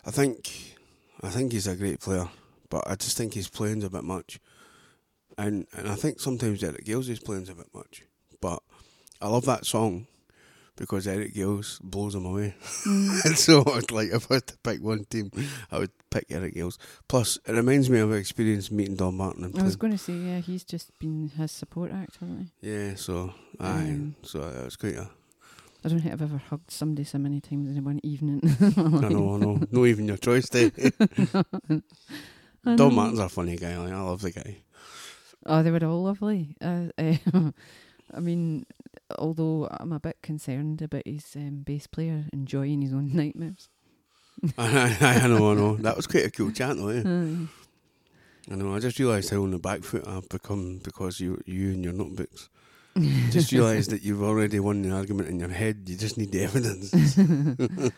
[0.07, 0.76] I think,
[1.20, 2.28] I think he's a great player,
[2.70, 4.39] but I just think his playing's a bit much,
[5.37, 8.03] and and I think sometimes Eric Gales' playing a bit much.
[8.41, 8.62] But
[9.20, 10.07] I love that song
[10.76, 12.55] because Eric Gales blows him away.
[12.87, 13.24] Mm.
[13.24, 15.30] And so, like, if I had to pick one team,
[15.72, 16.79] I would pick Eric Gales.
[17.09, 20.12] Plus, it reminds me of an experience meeting Dom Martin I was going to say,
[20.12, 22.71] yeah, he's just been his support act, hasn't he?
[22.71, 24.97] Yeah, so aye, Um, so it was great.
[24.97, 25.07] uh,
[25.85, 28.41] I don't think I've ever hugged somebody so many times in one evening.
[28.61, 29.61] I know, I know.
[29.71, 30.71] No, even your choice, day.
[32.65, 32.77] Know.
[32.77, 33.77] Dom Martin's a funny guy.
[33.77, 34.59] Like, I love the guy.
[35.45, 36.57] Oh, they were all lovely.
[36.62, 37.19] Uh, eh,
[38.15, 38.65] I mean,
[39.19, 43.69] although I'm a bit concerned about his um, bass player enjoying his own nightmares.
[44.59, 45.76] I, know, I know.
[45.76, 46.89] That was quite a cool chat, though.
[46.89, 47.03] Eh?
[47.05, 47.47] Aye.
[48.51, 48.74] I know.
[48.74, 51.95] I just realised how on the back foot I've become because you, you and your
[51.95, 52.49] notebooks.
[53.30, 55.82] just realised that you've already won the argument in your head.
[55.87, 56.95] You just need the evidence.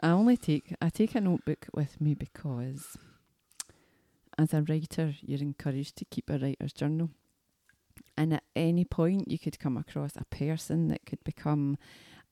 [0.00, 2.96] I only take I take a notebook with me because
[4.38, 7.10] as a writer you're encouraged to keep a writer's journal.
[8.16, 11.76] And at any point you could come across a person that could become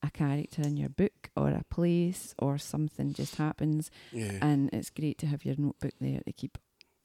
[0.03, 4.39] a character in your book or a place or something just happens yeah.
[4.43, 6.59] and it's great to have your notebook there to keep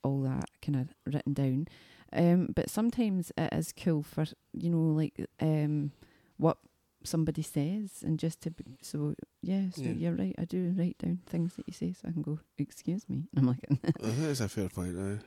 [0.04, 1.68] all that kind of written down.
[2.14, 5.92] Um, but sometimes it is cool for you know like um,
[6.38, 6.58] what
[7.04, 9.70] somebody says and just to be, so yeah.
[9.72, 9.92] So Yeah.
[9.92, 10.36] you're right.
[10.38, 12.40] I do write down things that you say so I can go.
[12.58, 13.28] Excuse me.
[13.38, 13.60] I'm like,
[14.00, 14.98] that is a fair point.
[14.98, 15.22] Uh,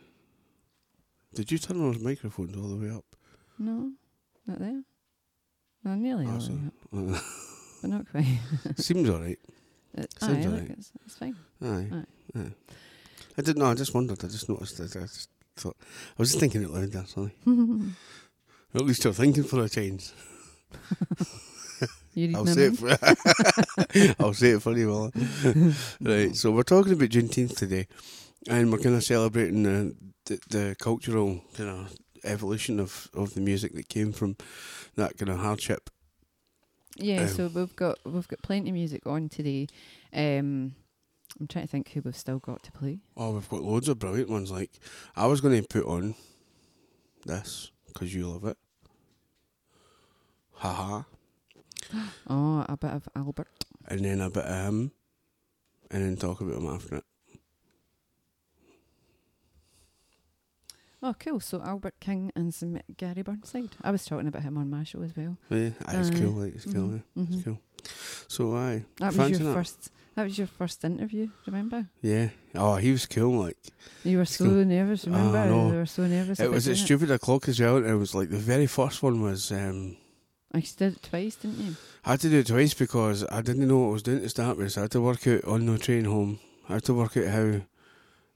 [1.35, 3.05] did you turn on those microphones all the way up?
[3.59, 3.93] no,
[4.47, 4.83] not there.
[5.85, 6.61] No, nearly all the way
[7.17, 7.23] up,
[7.81, 8.27] but not quite.
[8.77, 9.39] seems alright.
[9.95, 10.71] It, uh, aye, Sounds look, alright.
[10.71, 11.37] it's, it's fine.
[11.63, 11.89] Aye.
[11.93, 12.41] Aye.
[12.41, 12.53] Aye.
[13.39, 13.71] I didn't know.
[13.71, 14.23] I just wondered.
[14.25, 14.95] I just noticed that.
[14.97, 15.77] I just thought.
[15.81, 17.07] I was just thinking it loud there.
[17.07, 17.33] Sorry.
[18.75, 20.13] At least you're thinking for a change.
[22.35, 22.77] I'll say it.
[22.77, 25.13] For, I'll say it for you, Will.
[26.01, 26.35] right.
[26.37, 27.87] So we're talking about Juneteenth today,
[28.49, 29.95] and we're kind of celebrating the,
[30.27, 34.37] the the cultural kind of evolution of of the music that came from
[34.97, 35.89] that kind of hardship.
[36.97, 39.69] Yeah, Um, so we've got we've got plenty of music on today.
[40.13, 40.75] Um,
[41.39, 42.99] I'm trying to think who we've still got to play.
[43.17, 44.51] Oh, we've got loads of brilliant ones.
[44.51, 44.71] Like
[45.17, 46.15] I was going to put on
[47.25, 48.57] this because you love it.
[50.55, 51.03] Haha.
[52.29, 53.49] Oh, a bit of Albert.
[53.89, 54.93] and then a bit of him,
[55.91, 57.05] and then talk about him after it.
[61.03, 61.41] Oh, cool.
[61.41, 63.71] So Albert King and some Gary Burnside.
[63.83, 65.39] I was talking about him on my show as well.
[65.49, 66.21] Yeah, aye, it's Aye.
[66.21, 66.33] cool.
[66.33, 66.75] Like it's cool.
[66.75, 67.23] Mhm, Yeah.
[67.25, 67.35] mhm.
[67.35, 67.59] It's cool.
[68.29, 69.55] So aye, That was your that?
[69.55, 69.91] first.
[70.17, 71.29] That was your first interview.
[71.47, 71.89] Remember?
[72.03, 72.29] yeah.
[72.55, 73.41] Oh, he was cool.
[73.45, 73.57] Like
[74.05, 74.65] You were so cool.
[74.65, 75.07] nervous.
[75.07, 75.39] Remember?
[75.39, 75.69] I know.
[75.71, 76.39] You were so nervous.
[76.41, 77.77] it was at stupid o'clock as well.
[77.79, 79.51] And it was like the very first one was.
[79.53, 79.97] um
[80.53, 81.77] I did it twice, didn't you?
[82.05, 84.29] I had to do it twice because I didn't know what I was doing to
[84.29, 84.73] start with.
[84.73, 86.41] So I had to work out on the train home.
[86.69, 87.61] I had to work out how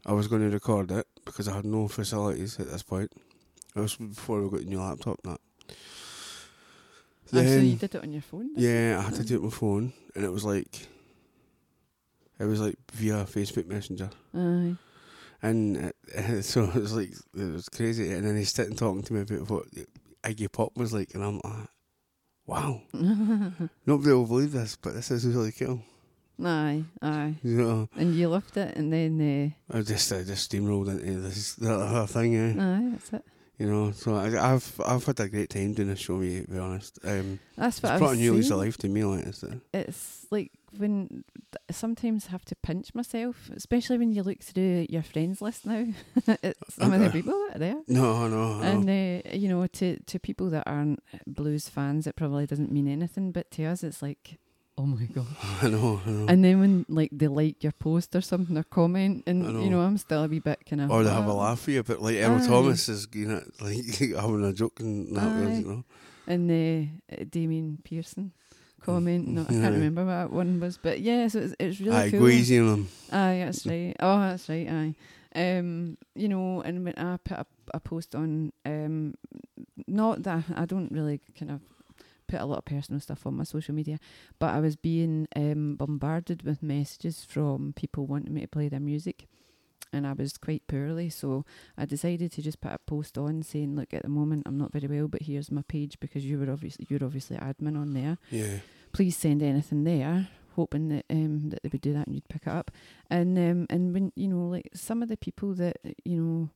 [0.07, 3.11] I was going to record it because I had no facilities at this point.
[3.77, 5.19] It was before we got a new laptop.
[5.25, 5.41] and That.
[7.33, 8.51] Ah, so you did it on your phone.
[8.55, 10.87] Yeah, I had to do it on my phone, and it was like,
[12.39, 14.77] it was like via Facebook Messenger, Aye.
[15.43, 18.13] and uh, so it was like it was crazy.
[18.13, 19.65] And then he's sitting talking to me about what
[20.23, 21.69] Iggy Pop was like, and I'm like,
[22.47, 22.83] wow,
[23.87, 25.83] nobody will believe this, but this is really cool.
[26.43, 27.35] Aye, aye.
[27.43, 31.55] You know, And you loved it, and then I just I just steamrolled into this
[31.57, 32.77] that other thing, uh, yeah.
[32.77, 33.25] aye, that's it.
[33.59, 36.17] You know, so I, I've I've had a great time doing this show.
[36.17, 38.77] Me, to be honest, um, That's it's what I brought a new lease of life
[38.79, 39.05] to me.
[39.05, 41.23] Like uh, it's like when
[41.71, 45.87] sometimes I have to pinch myself, especially when you look through your friends list now.
[46.43, 47.81] it's some of the people that are there.
[47.87, 48.63] no, no, no.
[48.63, 52.89] And uh, you know, to to people that aren't blues fans, it probably doesn't mean
[52.89, 53.31] anything.
[53.31, 54.41] But to us, it's like,
[54.79, 55.27] oh my god!
[55.63, 56.27] I know, I know.
[56.29, 59.63] And then when like they like your post or something or comment, and know.
[59.63, 60.91] you know, I'm still a wee bit kind of.
[60.91, 62.47] Or they have a laugh for you, but like Aye.
[62.47, 65.85] Thomas is, you know, like having a joke and that, was, you know.
[66.27, 68.33] And uh, uh, Damien Pearson
[68.85, 69.29] comment.
[69.29, 72.11] No, I can't remember what that one was, but yeah, so it's it's really Aye,
[72.11, 72.21] cool.
[72.21, 72.89] go easy on them.
[73.13, 73.97] Aye, that's right.
[74.01, 74.69] Oh, that's right.
[74.69, 74.95] Aye.
[75.37, 79.15] Um, you know, and when I put a, a post on, um,
[79.89, 81.61] not that I don't really kind of
[82.27, 83.99] put a lot of personal stuff on my social media,
[84.39, 88.81] but I was being um bombarded with messages from people wanting me to play their
[88.81, 89.27] music.
[89.93, 91.45] And I was quite poorly, so
[91.79, 94.73] I decided to just put a post on saying, "Look, at the moment I'm not
[94.73, 98.19] very well, but here's my page because you were obviously you're obviously admin on there
[98.31, 98.59] Yeah.
[98.93, 102.43] please send anything there, hoping that um that they would do that and you'd pick
[102.47, 102.73] it up.
[103.09, 106.51] And um and when you know like some of the people that you know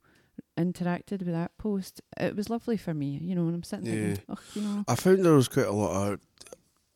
[0.56, 3.18] interacted with that post, it was lovely for me.
[3.22, 3.92] You know, and I'm sitting Yeah.
[4.14, 6.20] thinking, oh, you know, I found there was quite a lot of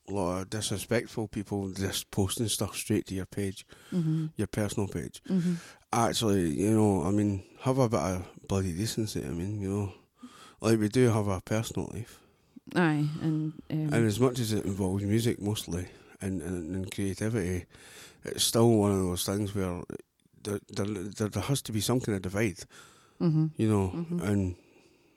[0.08, 4.26] a lot of disrespectful people just posting stuff straight to your page, Mm-hmm.
[4.36, 5.22] your personal page.
[5.28, 5.54] Mm-hmm.
[5.92, 9.24] Actually, you know, I mean, have a bit of bloody decency.
[9.24, 9.92] I mean, you know,
[10.60, 12.18] like we do have a personal life,
[12.74, 15.86] Aye, and um, and as much as it involves music mostly
[16.20, 17.66] and, and, and creativity,
[18.24, 19.82] it's still one of those things where
[20.42, 22.60] there, there, there, there has to be some kind of divide,
[23.22, 23.46] mm-hmm.
[23.56, 24.20] you know, Mhm.
[24.28, 24.40] and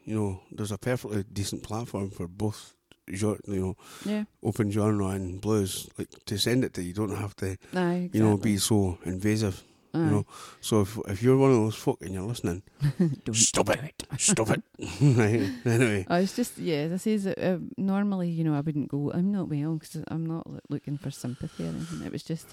[0.06, 2.76] you know, there's a perfectly decent platform for both,
[3.10, 3.76] gen- you know,
[4.06, 5.90] yeah, open genre and blues.
[5.98, 8.10] Like to send it to you, don't have to, exactly.
[8.14, 9.64] you know, be so invasive.
[9.96, 10.00] aye.
[10.06, 10.26] You know,
[10.62, 12.62] so if if you're one of those folk and you're listening,
[13.26, 14.62] Don't stop do it, stop it.
[15.02, 15.50] right.
[15.66, 16.88] Anyway, I was just yeah.
[16.90, 19.12] This is uh, normally you know I wouldn't go.
[19.16, 22.06] I'm not well because I'm not looking for sympathy or anything.
[22.06, 22.48] It was just,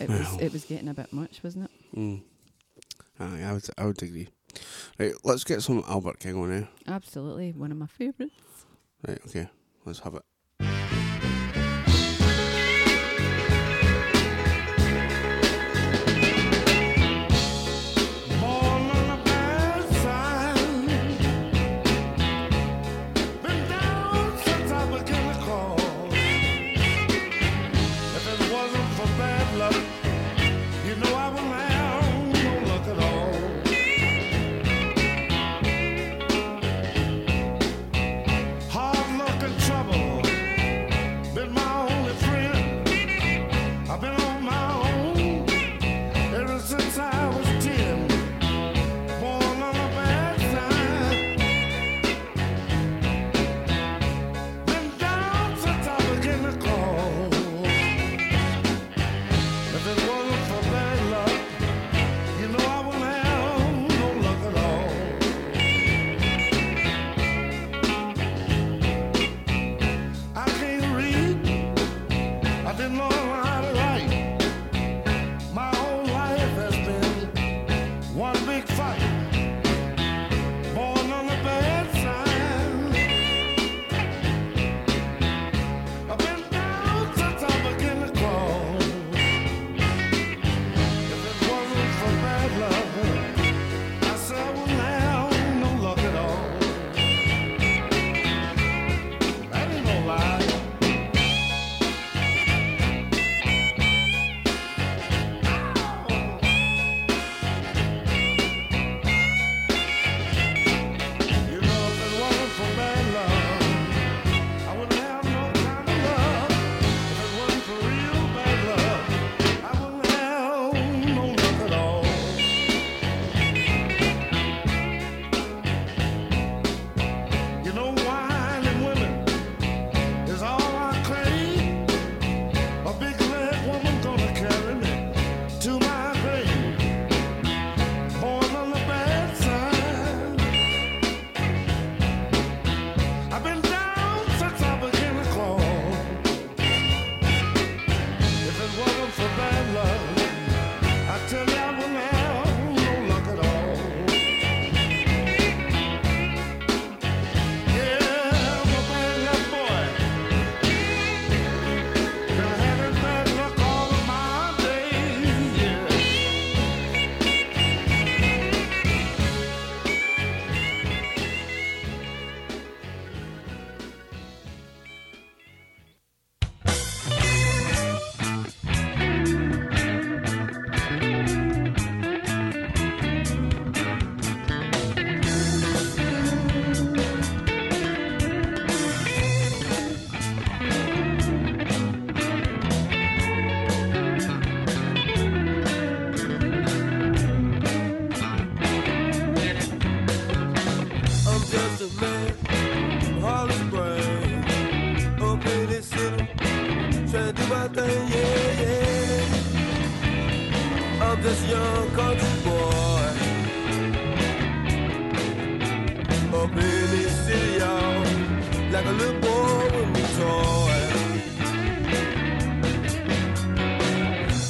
[0.00, 1.72] it was it was getting a bit much, wasn't it?
[1.96, 2.20] mm.
[3.20, 4.28] Aye, I would I would agree.
[4.98, 6.68] Right, let's get some Albert King on here.
[6.86, 8.34] Absolutely, one of my favourites.
[9.06, 9.48] Right, okay,
[9.84, 10.22] let's have it.
[18.40, 18.90] Born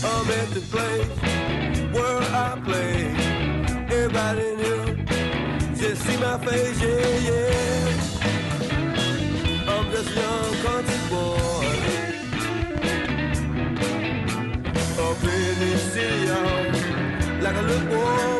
[0.02, 1.18] I'm at the place
[1.94, 2.94] where I play,
[3.96, 4.50] everybody.
[5.76, 7.90] Just see my face, yeah, yeah.
[9.68, 11.38] I'm just young country boy.
[15.22, 16.28] In city,
[17.42, 18.39] like a little boy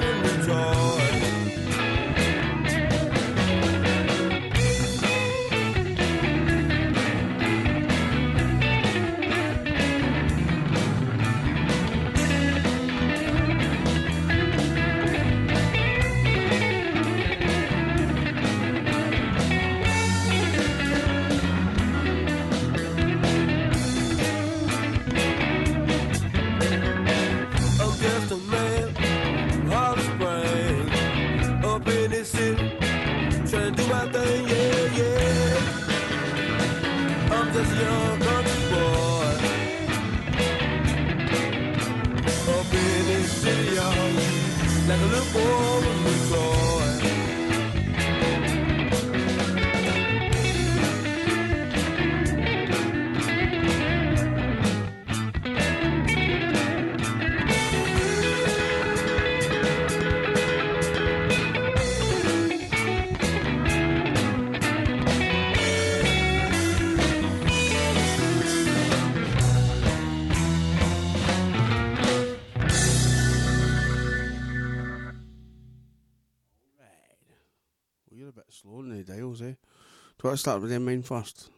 [80.31, 81.49] You to start with them mine first?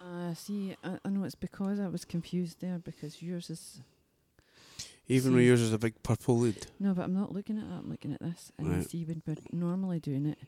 [0.00, 3.80] Uh, see, I, I know it's because I was confused there because yours is
[5.06, 5.46] Even though See.
[5.46, 6.66] yours is a big purple lid.
[6.80, 7.76] no, but I'm not looking at that.
[7.76, 8.90] I'm looking at this, and you Right.
[8.90, 10.38] see when we're normally doing it,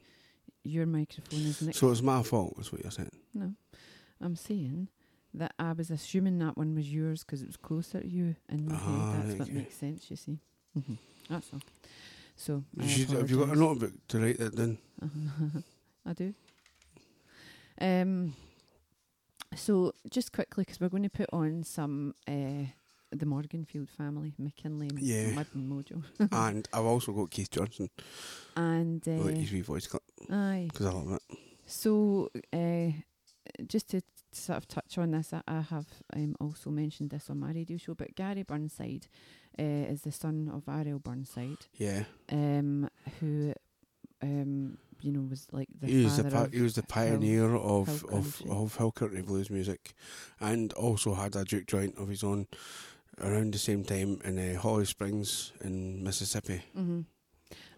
[0.64, 1.78] your microphone is next.
[1.78, 3.10] So it's my fault, is what you're saying.
[3.32, 3.54] no,
[4.20, 4.88] I'm saying
[5.34, 8.66] that I was assuming that one was yours because it was closer to you in
[8.66, 9.12] my Ah.
[9.12, 10.10] That's what makes sense.
[10.10, 10.38] You see,
[10.72, 10.94] hmm
[11.28, 11.60] that's all.
[12.36, 14.78] So You should, have you got a notebook to write that down?
[16.06, 16.34] I do.
[17.80, 18.34] Um.
[19.56, 22.66] So just quickly, because we're going to put on some uh,
[23.12, 25.30] the Morganfield family, McKinley, Yeah.
[25.30, 26.02] Mud and Mojo,
[26.32, 27.88] and I've also got Keith Johnson,
[28.56, 30.68] and uh, his wee voice clip, aye.
[30.72, 31.38] because I love it.
[31.66, 32.90] So uh,
[33.68, 34.02] just to
[34.32, 37.76] sort of touch on this, I, I have um, also mentioned this on my radio
[37.76, 39.06] show, but Gary Burnside
[39.56, 40.98] uh, is the son of R.L.
[40.98, 42.04] Burnside, Yeah.
[42.32, 42.88] um,
[43.20, 43.54] who.
[44.22, 46.80] Um, you know, was like the he was the father pi- of he was the
[46.80, 49.94] Hill- pioneer of Hill of of Hill Country blues music,
[50.40, 52.46] and also had a juke joint of his own
[53.20, 56.62] around the same time in uh, Holly Springs in Mississippi.
[56.74, 57.02] hmm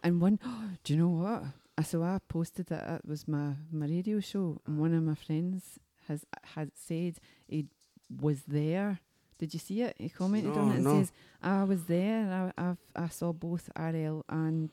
[0.02, 0.38] And one,
[0.84, 1.42] do you know what?
[1.78, 5.14] I so I posted that it was my my radio show, and one of my
[5.16, 6.24] friends has
[6.54, 7.18] had said
[7.48, 7.66] he
[8.08, 9.00] was there.
[9.38, 9.94] Did you see it?
[9.98, 10.92] He commented on it and no.
[11.00, 11.12] says,
[11.42, 12.22] "I was there.
[12.56, 14.24] I I've, I saw both R.L.
[14.30, 14.70] and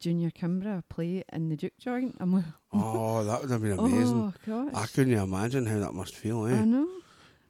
[0.00, 4.22] Junior Kimbrough play in the juke joint." I'm like, Oh, that would have been amazing.
[4.22, 6.64] Oh gosh, I couldn't imagine how that must feel, I eh?
[6.64, 6.88] know.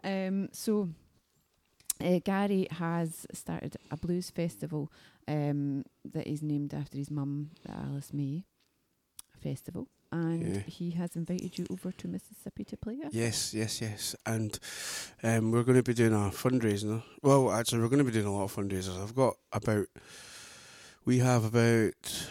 [0.02, 0.88] Um, so
[2.02, 4.90] uh, Gary has started a blues festival
[5.28, 8.44] um, that is named after his mum, the Alice May
[9.42, 10.60] Festival, and Yeah.
[10.62, 13.12] he has invited you over to Mississippi to play it.
[13.12, 14.16] Yes, yes, yes.
[14.24, 14.58] And
[15.22, 17.02] um, we're going to be doing a fundraiser.
[17.22, 19.00] Well, actually, we're going to be doing a lot of fundraisers.
[19.00, 19.86] I've got about,
[21.04, 22.28] we have about,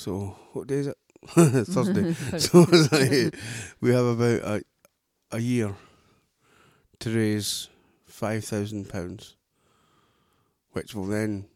[0.00, 0.96] so what day is it?
[1.28, 2.12] Thursday.
[2.38, 2.60] so
[2.92, 3.34] like,
[3.80, 4.62] we have about a,
[5.32, 5.74] a year
[7.00, 7.68] to raise
[8.06, 9.36] five thousand pounds,
[10.72, 11.46] which will then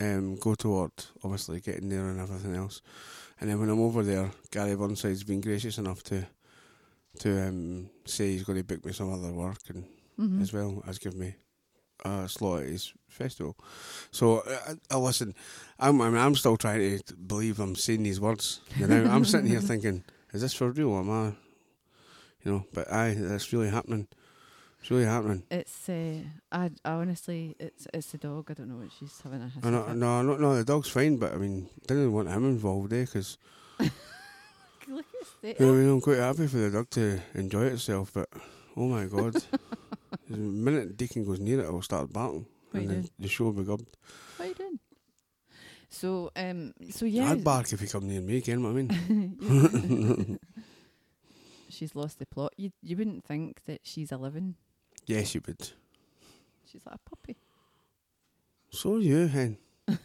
[0.00, 0.92] um, go toward
[1.24, 2.82] obviously getting there and everything else.
[3.40, 6.26] And then when I'm over there, Gary Burnside's been gracious enough to
[7.20, 9.84] to um, say he's going to book me some other work and
[10.20, 10.42] Mhm.
[10.42, 11.34] as well as give me
[12.04, 13.56] a slot at his festival.
[14.10, 15.34] So, uh, uh, listen,
[15.78, 18.60] I'm, I mean, I'm still trying to believe I'm saying these words.
[18.76, 20.96] You know, I'm sitting here thinking, is this for real?
[20.96, 21.26] Am I,
[22.44, 22.64] you know?
[22.72, 24.08] But aye, that's really happening.
[24.80, 25.44] It's really happening.
[25.48, 26.14] It's uh,
[26.50, 28.50] I, I honestly, it's it's the dog.
[28.50, 31.18] I don't know what she's having a I know, no, no, no, the dog's fine,
[31.18, 33.02] but I mean, didn't want him involved, eh?
[33.02, 33.38] Because
[34.88, 35.60] Look at state.
[35.60, 38.28] I mean, I'm quite happy for the dog to enjoy itself, but
[38.76, 39.36] oh my god,
[40.32, 43.52] the minute Deacon goes near it, I'll start barking, What and then the show will
[43.52, 43.96] be gubbed.
[44.36, 44.78] What are you doing?
[45.88, 47.30] So um, so yeah.
[47.30, 48.62] I'd bark if he come near me, again.
[48.62, 50.38] What I mean?
[51.68, 52.52] She's lost the plot.
[52.56, 54.56] You you wouldn't think that she's eleven.
[55.06, 55.70] yes, you would.
[56.70, 57.36] She's like a puppy.
[58.70, 59.58] So are you, hen.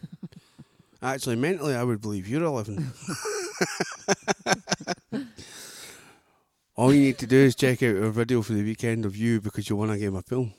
[1.01, 2.91] Actually, mentally, I would believe you're 11.
[6.77, 9.41] All you need to do is check out our video for the weekend of you
[9.41, 10.51] because you won a game of pool.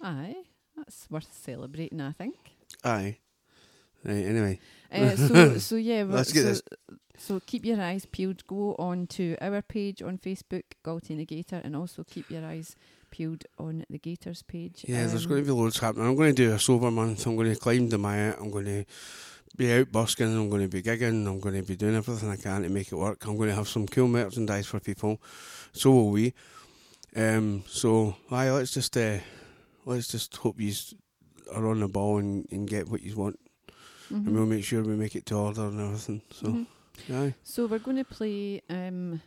[0.00, 0.36] Aye,
[0.74, 2.00] that's worth celebrating.
[2.00, 2.34] I think.
[2.82, 3.18] Aye.
[4.04, 4.60] Right, anyway.
[4.90, 6.04] Uh, so so yeah.
[6.08, 6.62] Let's get so, this.
[7.18, 8.46] So keep your eyes peeled.
[8.46, 12.74] Go on to our page on Facebook, Gaulty Gator, and also keep your eyes
[13.10, 14.84] peeled on the Gators page.
[14.88, 16.06] Yeah, there's Um, going to be loads happening.
[16.06, 17.26] I'm going to do a sober month.
[17.26, 18.34] I'm going to climb the Maya.
[18.40, 18.84] I'm going to
[19.56, 20.26] be out busking.
[20.26, 21.26] I'm going to be gigging.
[21.26, 23.24] I'm going to be doing everything I can to make it work.
[23.26, 25.20] I'm going to have some cool merchandise for people.
[25.72, 26.34] So will we.
[27.16, 29.18] Um, so, aye, let's just uh,
[29.86, 30.72] let's just hope you
[31.52, 33.38] are on the ball and, and get what you want,
[34.10, 34.26] mhm.
[34.26, 36.20] and we'll make sure we make it to order and everything.
[36.30, 36.66] So, Mhm.
[37.10, 39.22] aye, So we're going to play um,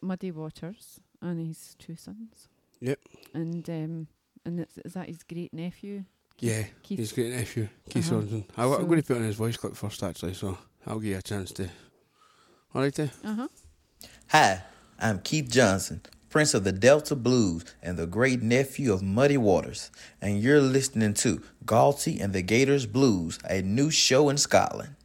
[0.00, 2.48] Muddy Waters and his two sons.
[2.80, 2.98] Yep.
[3.34, 4.08] And um,
[4.44, 6.04] and is that his great nephew?
[6.38, 6.98] Yeah, Keith.
[6.98, 8.20] he's great nephew, Keith Uh-huh.
[8.20, 8.44] Johnson.
[8.56, 10.34] I, I'm So- going to put on his voice clip first, actually.
[10.34, 11.68] So I'll give you a chance to.
[12.74, 13.08] All right, eh?
[13.24, 13.48] Uh huh.
[14.28, 14.62] Hi,
[14.98, 19.90] I'm Keith Johnson, Prince of the Delta Blues and the great nephew of Muddy Waters.
[20.20, 24.96] And you're listening to Gaulty and the Gators Blues, a new show in Scotland.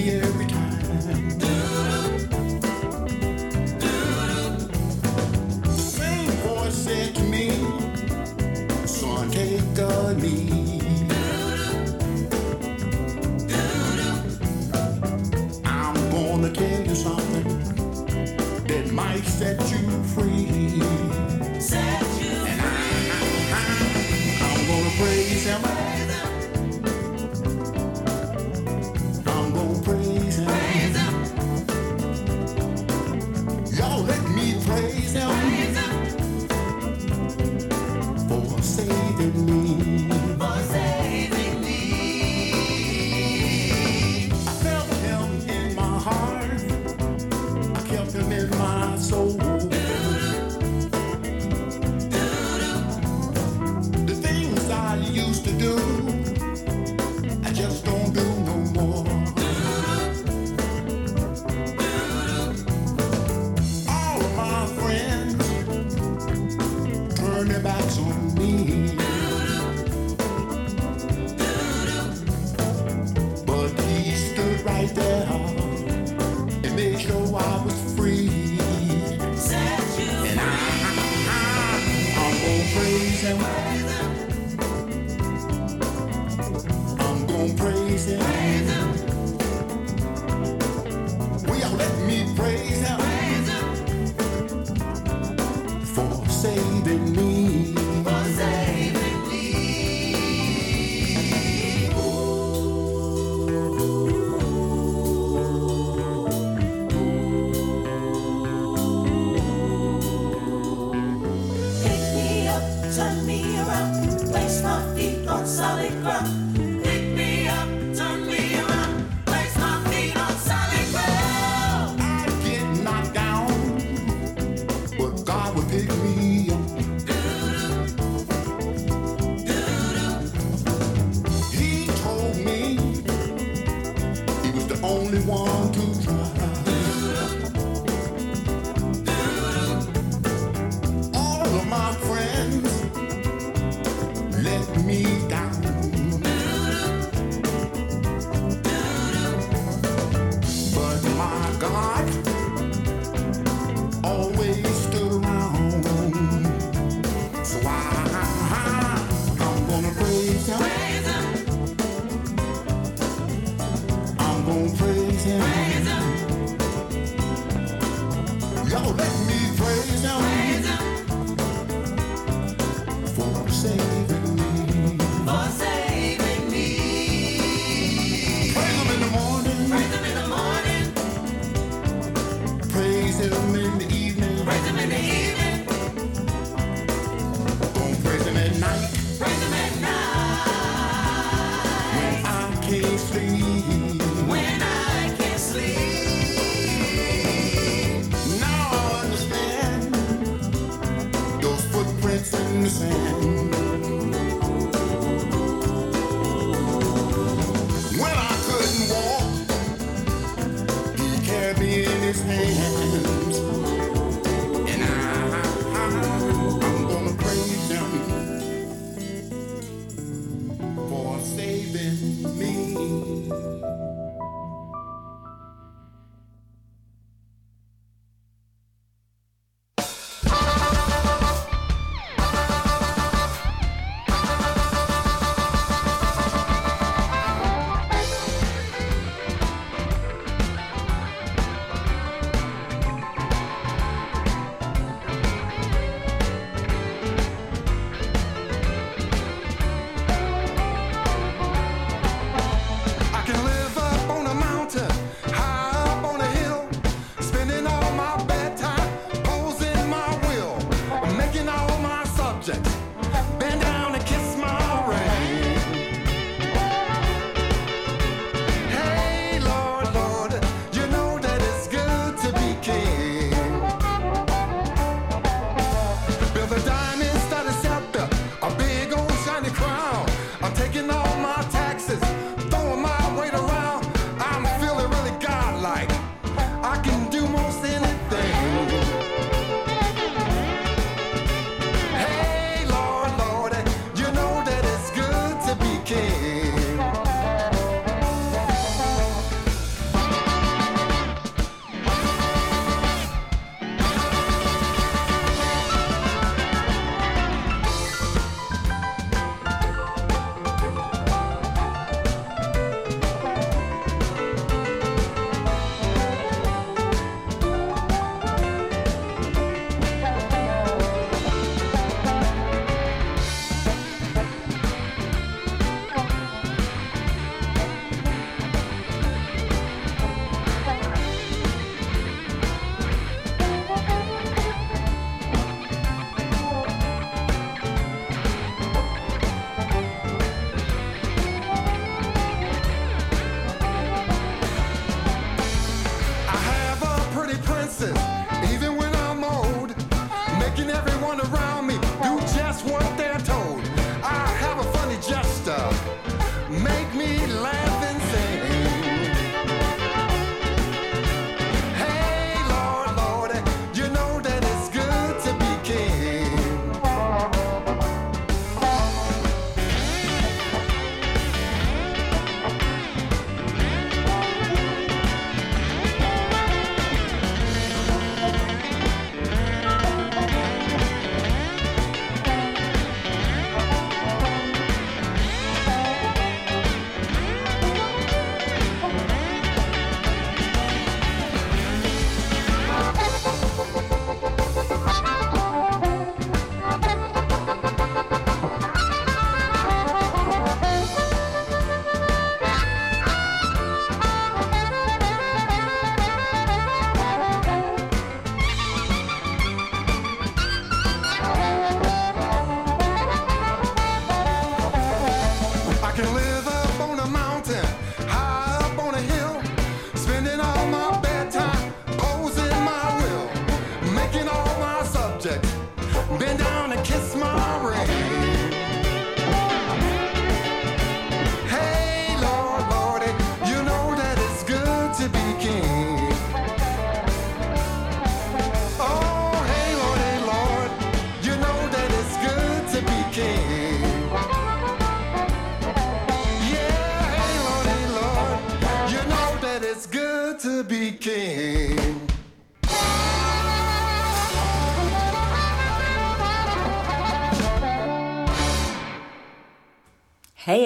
[0.00, 0.29] I woke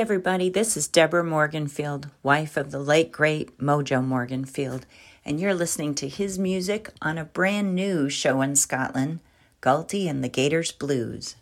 [0.05, 0.51] everybody.
[0.51, 4.83] This is Deborah Morganfield, wife of the late great Mojo Morganfield,
[5.25, 9.21] and you're listening to his music on a brand new show in Scotland,
[9.63, 11.37] Gaulty and the Gators Blues.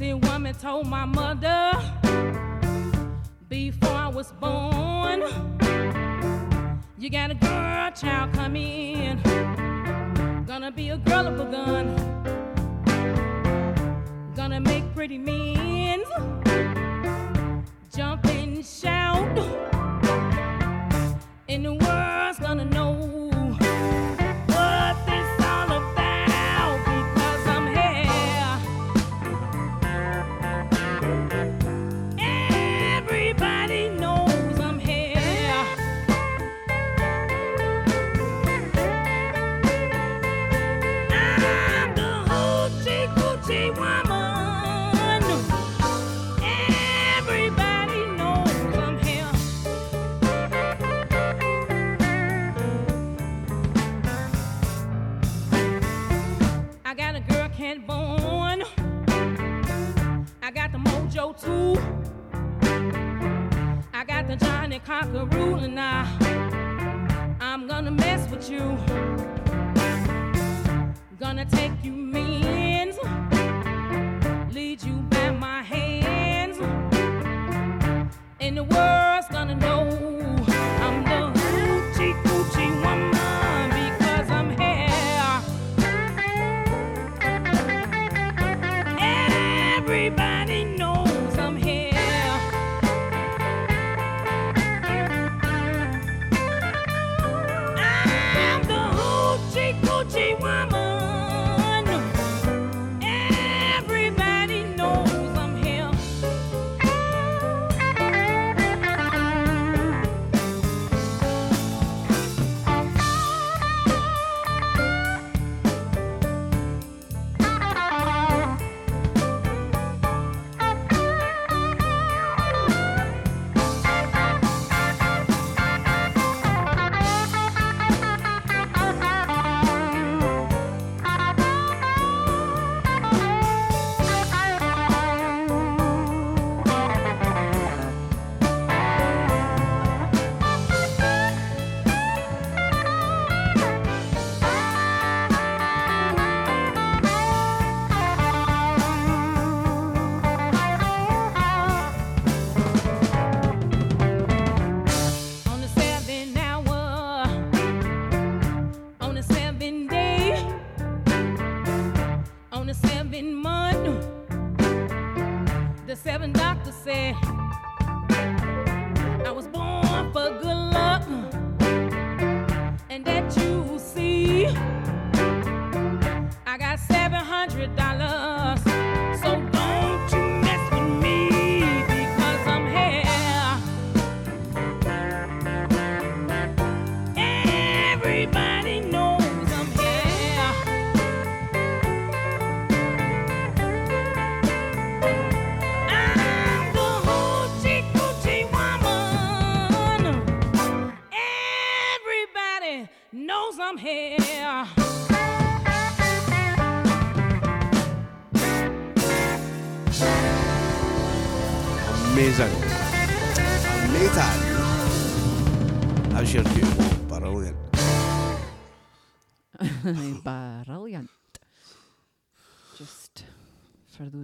[0.00, 1.59] See, woman told my mother.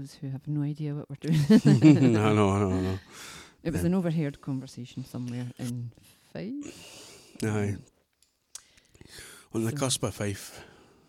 [0.07, 2.13] Those who have no idea what we're doing.
[2.13, 2.99] no, no, no, no.
[3.63, 3.87] It was Yeah.
[3.89, 5.91] an overheard conversation somewhere in
[6.33, 7.39] Fife.
[7.43, 7.77] Aye.
[9.53, 10.61] On the So- cusp of Fife.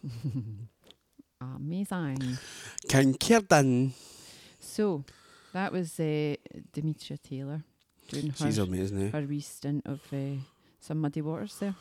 [1.42, 2.38] Amazing.
[2.88, 3.92] Kincardine.
[4.60, 5.04] So
[5.54, 6.36] that was uh,
[6.74, 7.64] Demetria Taylor
[8.10, 9.10] doing her, She's amazing, eh?
[9.12, 10.42] her wee stint of uh,
[10.80, 11.76] some muddy waters there.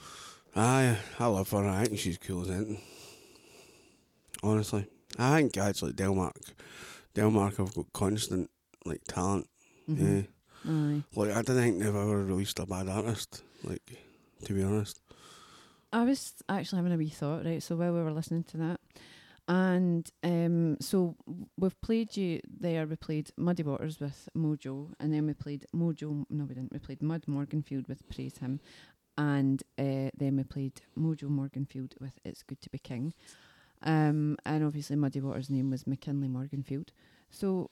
[0.55, 1.65] Aye, I love her.
[1.67, 2.81] I think she's cool as anything.
[4.43, 4.87] Honestly.
[5.19, 6.33] I think actually Delmark
[7.17, 8.51] Delmark have got constant
[8.85, 9.49] like talent.
[9.89, 10.27] Mhm.
[10.65, 10.71] Yeah.
[10.73, 11.03] Aye.
[11.15, 13.43] Like I don't think they've ever released a bad artist.
[13.65, 13.99] Like,
[14.45, 15.01] to be honest.
[15.93, 17.63] I was actually having a wee thought, right?
[17.63, 18.81] So while we were listening to that,
[19.49, 21.17] and um, so
[21.57, 22.87] we've played you there.
[22.87, 26.25] We played Muddy Waters with Mojo, and then we played Mojo.
[26.29, 26.73] No, we didn't.
[26.73, 28.61] We played Mud Morganfield with Praise Him,
[29.17, 33.15] and uh, then we played Mojo Morganfield with It's Good to Be King.
[33.83, 36.89] Um, and obviously Muddy Waters' name was McKinley Morganfield.
[37.31, 37.71] So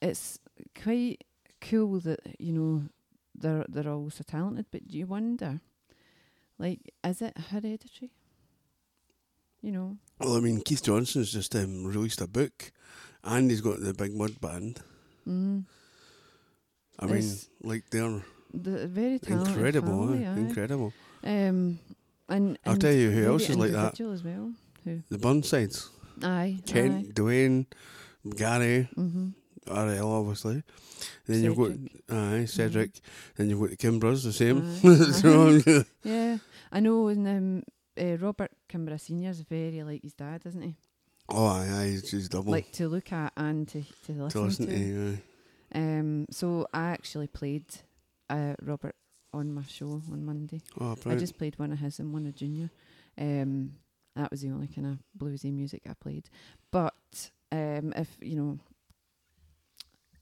[0.00, 0.38] it's
[0.80, 1.24] quite
[1.60, 2.84] cool that you know
[3.34, 4.66] they're they're all so talented.
[4.70, 5.60] But do you wonder?
[6.58, 8.10] Like, is it hereditary?
[9.62, 12.72] You know, Well, I mean, Keith Johnson's just um, released a book,
[13.24, 14.80] and he's got the Big Mud Band.
[15.28, 15.64] mm,
[16.98, 18.22] I mean, like they're
[18.54, 20.36] the very talented incredible, family, eh?
[20.36, 20.92] incredible.
[21.22, 21.78] Um,
[22.28, 24.00] and, I'll tell you who else is like that.
[24.00, 24.52] as well.
[24.84, 25.02] Who?
[25.10, 25.88] The Burnsides,
[26.22, 27.66] Aye, Kent, Dwayne,
[28.36, 29.28] Gary, Mm-hmm.
[29.70, 30.62] RL, obviously.
[31.26, 31.70] Then you've got
[32.16, 32.98] aye Cedric.
[33.36, 34.62] Then you've got the Kimbroughs, the same.
[34.82, 35.12] Aye.
[35.12, 36.38] So, yeah,
[36.72, 37.08] I know.
[37.08, 37.62] And um,
[38.00, 40.74] uh, Robert Kimbrough Senior is very like his dad, isn't he?
[41.28, 44.66] oh, aye, aye, she's double Like to look at and to to listen, to listen
[44.66, 44.72] to.
[44.76, 45.18] to.
[45.74, 45.78] Aye.
[45.78, 47.66] Um, so I actually played
[48.28, 48.96] uh, Robert
[49.32, 50.62] on my show on Monday.
[50.80, 52.70] Oh, I just played one of his and one of Junior.
[53.16, 53.74] Um,
[54.20, 56.28] that was the only kind of bluesy music I played.
[56.70, 58.58] But um, if you know,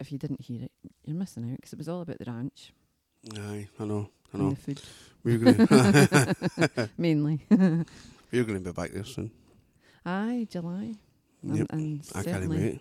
[0.00, 0.72] if you didn't hear it,
[1.04, 2.72] you're missing out because it was all about the ranch
[3.36, 4.50] Aye, I know, I and know.
[4.50, 4.80] the food.
[5.24, 7.40] We're gonna mainly.
[8.30, 9.30] we're gonna be back there soon.
[10.06, 10.94] Aye, July.
[11.42, 12.80] And, Yep, and I can't wait.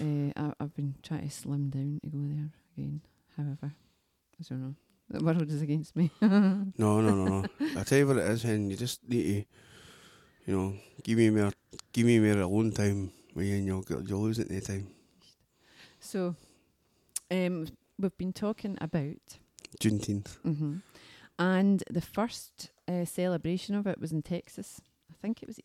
[0.00, 3.00] Uh, I, I've been trying to slim down to go there again.
[3.36, 4.74] However, I don't know.
[5.10, 6.10] The world is against me.
[6.22, 7.44] No, no, no, no.
[7.78, 9.44] I tell you what it is, and you just need to,
[10.46, 11.52] you know, give me more,
[11.92, 14.86] give me more alone time and you'll you'll lose it any time.
[16.00, 16.36] So,
[17.30, 17.66] um,
[17.98, 19.38] we've been talking about,
[19.80, 20.36] Juneteenth.
[20.44, 20.76] mm-hmm.
[21.38, 24.80] and the first uh, celebration of it was in Texas.
[25.10, 25.58] I think it was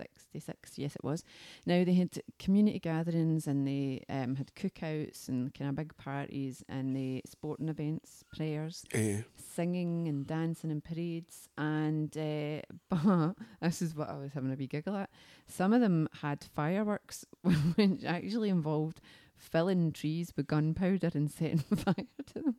[0.00, 0.78] 1866.
[0.78, 1.24] Yes, it was.
[1.66, 6.62] Now they had community gatherings and they um, had cookouts and kind of big parties
[6.68, 11.48] and they sporting events, prayers, Eh, singing and dancing and parades.
[11.56, 15.10] And uh, but this is what I was having a wee giggle at.
[15.46, 17.24] Some of them had fireworks,
[17.74, 19.00] which actually involved
[19.36, 21.94] filling trees with gunpowder and setting fire
[22.26, 22.56] to them.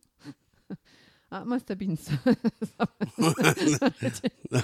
[1.32, 2.14] That must have been so.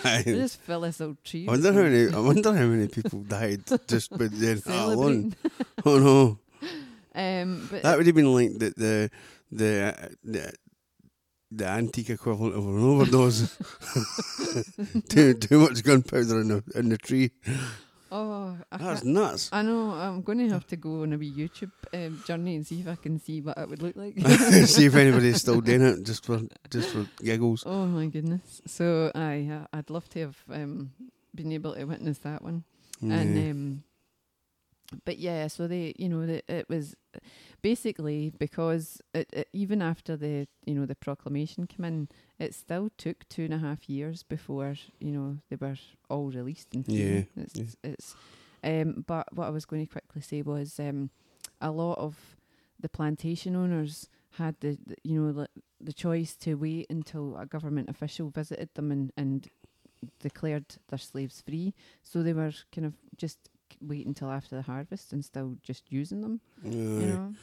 [0.03, 0.23] Aye.
[0.25, 1.47] just fill this old tree.
[1.47, 2.13] I wonder how many.
[2.13, 5.35] I wonder how many people died just by then that alone.
[5.85, 6.39] Oh no,
[7.15, 9.09] Um, but that would have been like the the
[9.51, 10.53] the uh, the,
[11.51, 13.57] the antique equivalent of an overdose.
[15.09, 17.31] too too much gunpowder in the in the tree.
[18.11, 19.49] Oh, I That's nuts.
[19.51, 19.91] I know.
[19.91, 22.87] I'm going to have to go on a wee YouTube um, journey and see if
[22.87, 24.19] I can see what it would look like.
[24.67, 27.63] See if anybody's still doing it just for just for giggles.
[27.65, 28.61] Oh my goodness!
[28.65, 30.91] So I, uh, I'd love to have um,
[31.33, 32.63] been able to witness that one.
[33.01, 33.83] And um,
[35.05, 36.95] but yeah, so they, you know, the, it was
[37.61, 42.07] basically because it, it, even after the, you know, the proclamation came in,
[42.39, 45.75] it still took two and a half years before you know they were
[46.09, 47.65] all released and Yeah, It's, yeah.
[47.91, 48.15] it's
[48.63, 51.09] um, but what I was going to quickly say was um,
[51.61, 52.37] a lot of
[52.79, 55.47] the plantation owners had the, the you know the,
[55.81, 59.47] the choice to wait until a government official visited them and, and
[60.19, 61.73] declared their slaves free.
[62.03, 63.49] So they were kind of just
[63.81, 66.39] wait until after the harvest and still just using them.
[66.65, 66.69] Aye.
[66.69, 67.33] You know.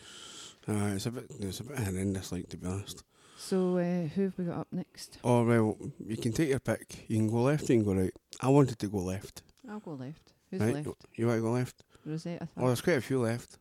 [0.68, 3.04] Aye, it's a bit it's a bit horrendous, like to be honest.
[3.36, 5.18] So uh, who have we got up next?
[5.24, 7.04] Oh well, you can take your pick.
[7.08, 8.12] You can go left, you can go right.
[8.40, 9.42] I wanted to go left.
[9.68, 10.32] I'll go left.
[10.50, 10.74] Who's right?
[10.74, 11.04] left?
[11.16, 11.82] You want to go left?
[12.04, 12.48] Rosetta.
[12.56, 13.58] Oh, there's quite a few left.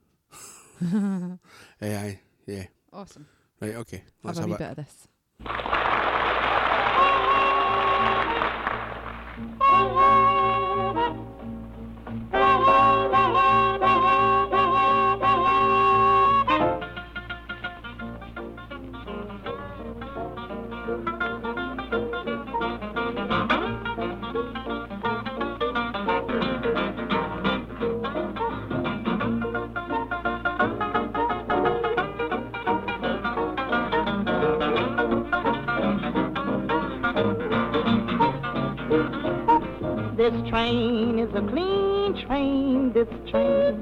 [0.82, 1.38] aye,
[1.82, 2.66] aye, yeah.
[2.92, 3.28] awesome.
[3.60, 3.98] Right, okay.
[3.98, 5.08] Have Let's a have wee bit of this.
[40.16, 43.82] This train is a clean train, this train.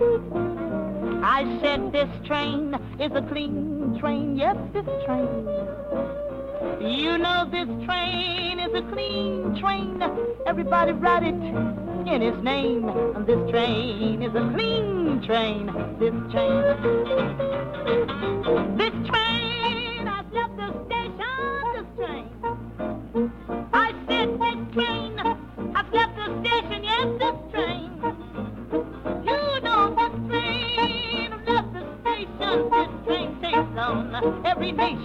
[1.22, 5.46] I said this train is a clean train, yes, this train.
[6.80, 10.02] You know this train is a clean train.
[10.46, 11.36] Everybody ride it
[12.08, 12.86] in his name.
[13.26, 15.68] This train is a clean train,
[16.00, 16.64] this train.
[18.78, 19.41] This train
[34.64, 35.01] on every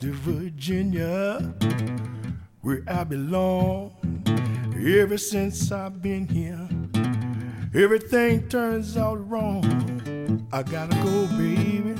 [0.00, 1.40] to Virginia,
[2.62, 3.92] where I belong.
[4.74, 6.66] Ever since I've been here,
[7.74, 10.48] everything turns out wrong.
[10.50, 11.94] I gotta go, baby.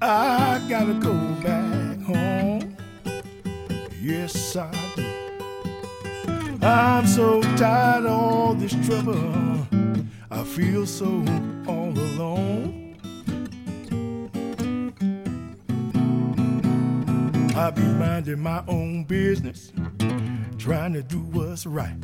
[0.00, 1.12] I gotta go
[1.42, 2.74] back home.
[4.00, 5.06] Yes, I do.
[6.62, 9.66] I'm so tired of all this trouble.
[10.30, 11.22] I feel so
[11.66, 12.79] all alone.
[17.60, 19.70] I be minding my own business,
[20.56, 21.94] trying to do what's right.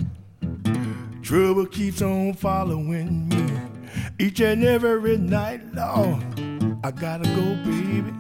[1.23, 3.59] Trouble keeps on following me
[4.19, 5.63] each and every night.
[5.73, 6.23] Lord,
[6.85, 8.13] I gotta go, baby.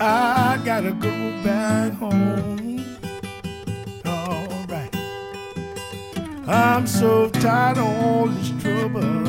[0.00, 1.08] I gotta go
[1.44, 2.84] back home.
[4.04, 4.90] All right.
[6.48, 9.22] I'm so tired of all this trouble.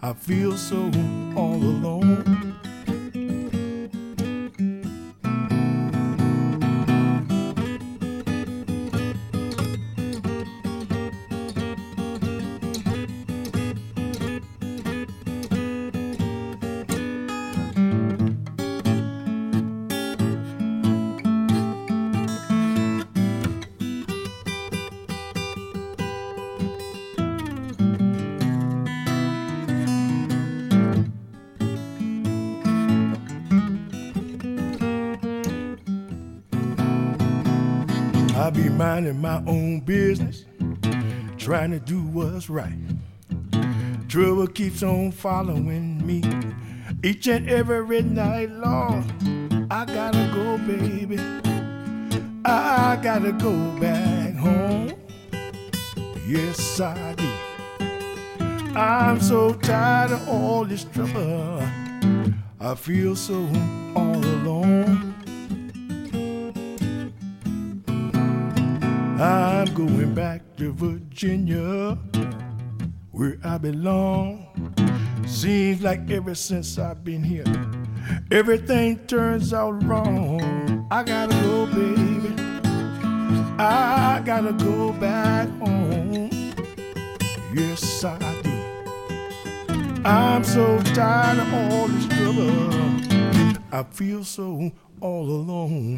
[0.00, 0.90] I feel so
[1.36, 2.45] all alone.
[38.76, 40.44] Minding my own business,
[41.38, 42.72] trying to do what's right.
[44.08, 46.22] Trouble keeps on following me
[47.02, 49.66] each and every night, long.
[49.70, 51.18] I gotta go, baby.
[52.44, 54.92] I gotta go back home.
[56.28, 58.76] Yes, I do.
[58.76, 61.62] I'm so tired of all this trouble.
[62.60, 63.48] I feel so
[63.94, 65.14] all alone.
[69.18, 71.94] I'm going back to Virginia,
[73.12, 74.74] where I belong.
[75.26, 77.46] Seems like ever since I've been here,
[78.30, 80.86] everything turns out wrong.
[80.90, 82.34] I gotta go, baby.
[83.58, 86.52] I gotta go back home.
[87.54, 90.04] Yes, I do.
[90.04, 93.56] I'm so tired of all this trouble.
[93.72, 94.70] I feel so
[95.00, 95.96] all alone.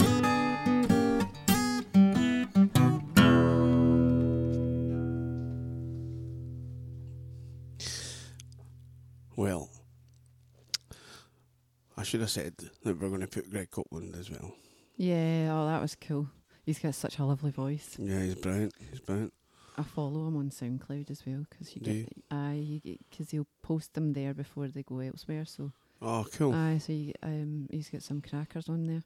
[12.08, 14.54] Should have said that we're going to put Greg Copeland as well.
[14.96, 16.28] Yeah, oh, that was cool.
[16.64, 17.96] He's got such a lovely voice.
[17.98, 18.72] Yeah, he's brilliant.
[18.90, 19.32] He's brilliant.
[19.76, 23.94] I follow him on SoundCloud as well because you Do get, aye, because he'll post
[23.94, 25.44] them there before they go elsewhere.
[25.44, 25.70] So,
[26.02, 26.52] Oh, cool.
[26.54, 29.02] aye, so you, um, he's got some crackers on there.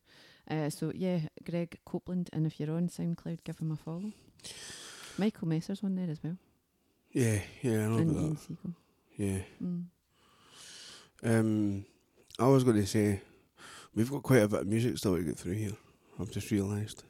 [0.51, 4.13] Uh, so yeah, Greg Copeland, and if you're on SoundCloud, give him a follow.
[5.19, 6.39] Michael Messer's on there as well,
[7.13, 8.39] yeah, yeah, I know and about Ian that.
[8.41, 8.75] Siegel.
[9.17, 9.39] Yeah.
[9.63, 9.85] Mm.
[11.23, 11.85] Um,
[12.39, 13.21] I was going to say,
[13.95, 15.73] we've got quite a bit of music still to get through here.
[16.21, 17.05] I've just realised.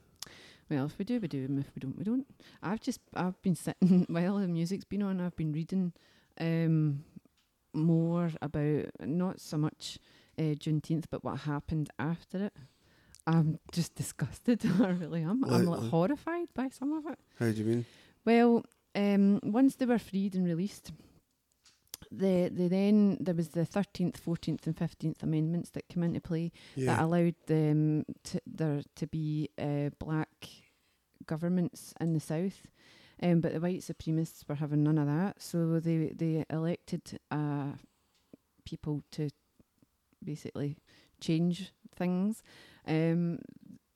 [0.71, 2.27] Well, if we do, we do, and if we don't, we don't.
[2.63, 5.21] I've just I've been sitting while the music's been on.
[5.21, 5.93] I've been reading
[6.41, 7.05] um,
[7.75, 9.99] more about not so much
[10.39, 12.57] uh, Juneteenth, but what happened after it.
[13.27, 14.63] I'm just disgusted.
[14.81, 15.45] I really am.
[15.45, 17.19] I'm Like- like like- horrified by some of it.
[17.39, 17.85] How do you mean?
[18.25, 18.65] Well,
[18.95, 20.93] um, once they were freed and released,
[22.17, 26.53] the they then there was the thirteenth, fourteenth, and fifteenth amendments that came into play
[26.87, 30.49] that allowed them to there to be uh, black
[31.27, 32.67] governments in the south.
[33.23, 37.73] Um, but the white supremacists were having none of that, so they they elected uh,
[38.65, 39.31] people to
[40.25, 40.77] basically
[41.21, 42.43] change things.
[42.87, 43.39] Um,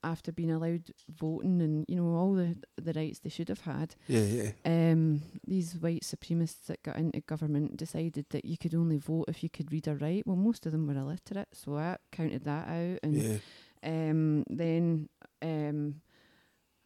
[0.07, 3.95] after being allowed voting and you know all the the rights they should have had.
[4.07, 4.51] Yeah, yeah.
[4.65, 9.43] Um, these white supremacists that got into government decided that you could only vote if
[9.43, 10.25] you could read or write.
[10.27, 12.99] Well, most of them were illiterate, so I counted that out.
[13.03, 13.37] And Yeah.
[13.83, 15.09] um, then
[15.41, 16.01] um,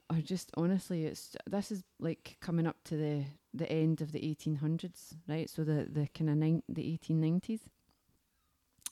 [0.10, 4.19] I just honestly, it's this is like coming up to the the end of the
[4.19, 5.49] 1800s, right?
[5.49, 7.61] So the the kind of nine the 1890s.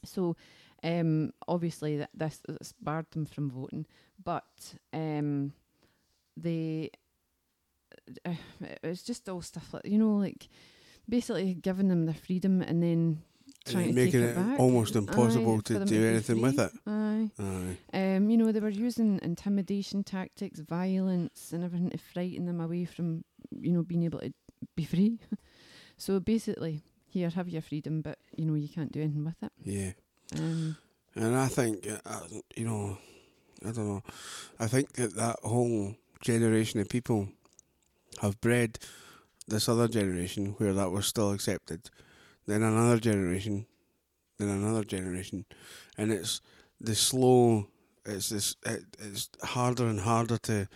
[0.06, 0.36] So
[0.84, 3.86] um, obviously that this, this barred them from voting,
[4.24, 5.54] but um,
[6.38, 6.92] they
[8.26, 8.34] uh,
[8.84, 10.48] it's just all stuff like you know like
[11.08, 13.22] basically giving them their freedom and then
[13.66, 16.72] trying to making it it, almost impossible Aye, to do anything with it.
[16.86, 17.30] Aye.
[17.40, 17.78] Aye.
[17.94, 22.86] Um, you know, they were using intimidation tactics, violence, and everything to frighten them away
[22.86, 24.34] from, you know, being able to
[24.76, 25.20] be free.
[25.98, 29.52] so basically, here, have your freedom, but you know, you can't do anything with it.
[29.64, 29.92] Yeah.
[30.36, 32.20] And I think, uh,
[32.56, 32.98] you know,
[33.66, 34.04] I don't know.
[34.60, 37.30] I think that that whole generation of people
[38.22, 38.80] have bred
[39.48, 41.90] this other generation where that was still accepted,
[42.46, 43.66] then another generation,
[44.38, 45.46] then another generation,
[45.98, 46.42] and it's
[46.80, 47.68] the slow.
[48.06, 48.56] It's this.
[48.66, 50.68] It, it's harder and harder to,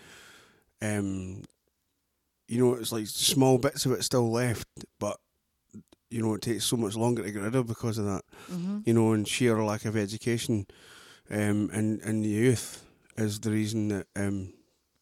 [0.82, 1.44] um,
[2.48, 4.68] you know, it's like small bits of it still left,
[5.00, 5.20] but
[6.14, 8.24] you know, it takes so much longer to get rid of because of that.
[8.52, 8.84] Mhm.
[8.88, 10.66] You know, and sheer lack of education,
[11.30, 12.84] um, and and the youth
[13.18, 14.54] is the reason that um,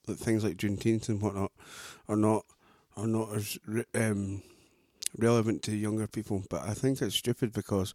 [0.08, 1.52] that things like Juneteenth and whatnot
[2.08, 2.46] are not
[2.98, 4.42] are not as re- um,
[5.18, 6.44] relevant to younger people.
[6.50, 7.94] But I think it's stupid because,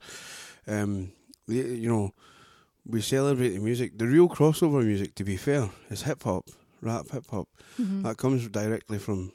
[0.66, 1.12] um,
[1.48, 2.12] the, you know,
[2.86, 3.98] we celebrate the music.
[3.98, 6.44] The real crossover music, to be fair, is hip hop,
[6.80, 7.48] rap, hip hop.
[7.80, 8.02] Mhm.
[8.02, 9.32] That comes directly from,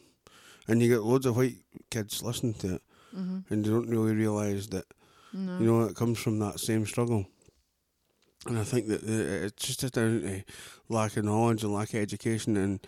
[0.68, 1.58] and you get loads of white
[1.90, 2.82] kids listening to it,
[3.14, 3.44] Mhm.
[3.50, 4.86] and they don't really realise that,
[5.34, 5.58] No.
[5.60, 7.26] you know, it comes from that same struggle.
[8.48, 10.44] And I think that uh, it's just down to
[10.90, 12.80] lack of knowledge and lack of education, and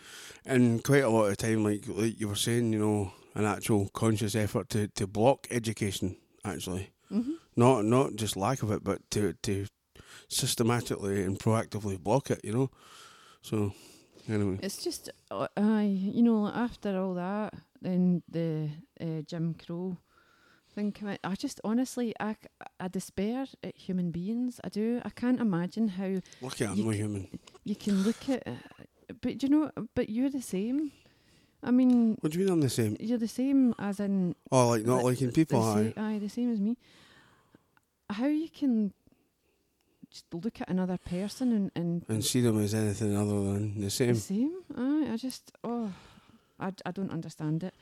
[0.46, 3.90] and quite a lot of time, like like you were saying, you know, an actual
[3.90, 7.36] conscious effort to, to block education, actually, Mhm.
[7.56, 9.68] not not just lack of it, but to to
[10.28, 12.70] systematically and proactively block it, you know.
[13.42, 13.74] So,
[14.28, 15.48] anyway, It's just, uh,
[15.86, 18.70] you know, after all that, then the
[19.00, 19.98] uh, Jim Crow
[20.74, 21.20] thing came out.
[21.24, 22.36] I just honestly, I,
[22.80, 24.60] I despair at human beings.
[24.64, 25.02] I do.
[25.06, 26.08] I can't imagine how
[26.42, 27.28] look at you I'm no human.
[27.64, 28.52] you can look at, uh,
[29.22, 30.92] but you know, but you're the same.
[31.66, 32.98] I mean, What do you mean I'm the same?
[33.00, 34.36] you're the same as in.
[34.52, 36.16] Oh, like not liking people, the aye.
[36.16, 36.78] aye, the same as me.
[38.10, 38.94] How you can
[40.12, 43.90] just look at another person and and and see them as anything other than the
[43.90, 44.14] same.
[44.16, 44.54] The same.
[44.78, 45.92] Aye, I just oh,
[46.60, 47.74] I, I don't understand it.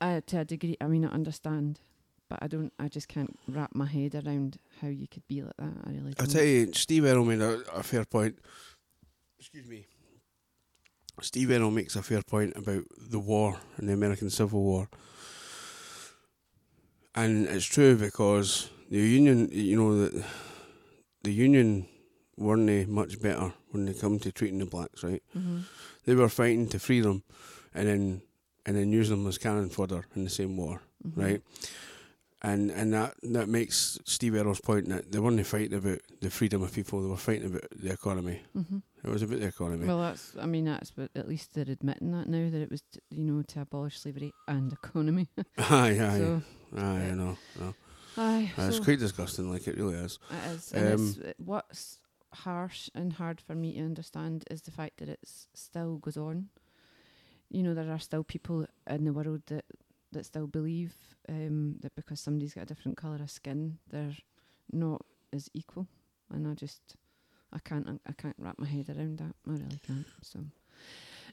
[0.00, 1.78] Uh, to a degree, I mean I understand,
[2.32, 2.72] but I don't.
[2.78, 5.72] I just can't wrap my head around how you could be like that.
[5.86, 6.14] I really.
[6.18, 6.30] I Don't.
[6.30, 8.38] I tell you, Steve Errol made a, a fair point.
[9.38, 9.86] Excuse me.
[11.20, 14.88] Steve Errol makes a fair point about the war and the American Civil War.
[17.14, 20.24] And it's true because the Union, you know, the,
[21.22, 21.86] the Union
[22.38, 25.22] weren't they much better when they come to treating the blacks, right?
[25.36, 25.64] Mhm.
[26.06, 27.22] They were fighting to free them
[27.74, 28.22] and then
[28.64, 31.22] and then use them as cannon fodder in the same war, Mhm.
[31.22, 31.42] right?
[32.44, 36.62] And and that, that makes Steve Errol's point that they weren't fighting about the freedom
[36.62, 38.40] of people, they were fighting about the economy.
[38.56, 38.82] Mhm.
[39.04, 39.86] It was about the economy.
[39.86, 40.34] Well, that's.
[40.40, 40.90] I mean, that's.
[40.90, 44.00] But at least they're admitting that now that it was, t- you know, to abolish
[44.00, 45.28] slavery and economy.
[45.58, 46.18] aye, aye.
[46.18, 46.42] So,
[46.76, 46.80] aye.
[46.80, 47.74] I know, know.
[48.16, 50.18] Aye, Uh, it's so- quite disgusting, like it really is.
[50.30, 50.72] It is.
[50.72, 51.98] And Um, it's, what's
[52.32, 55.20] harsh and hard for me to understand is the fact that it
[55.54, 56.48] still goes on.
[57.50, 59.64] You know, there are still people in the world that,
[60.12, 60.94] that still believe
[61.28, 64.16] um, that because somebody's got a different colour of skin, they're
[64.72, 65.86] not as equal.
[66.32, 66.96] And I just,
[67.52, 69.34] I can't, I can't wrap my head around that.
[69.46, 70.06] I really can't.
[70.22, 70.40] So,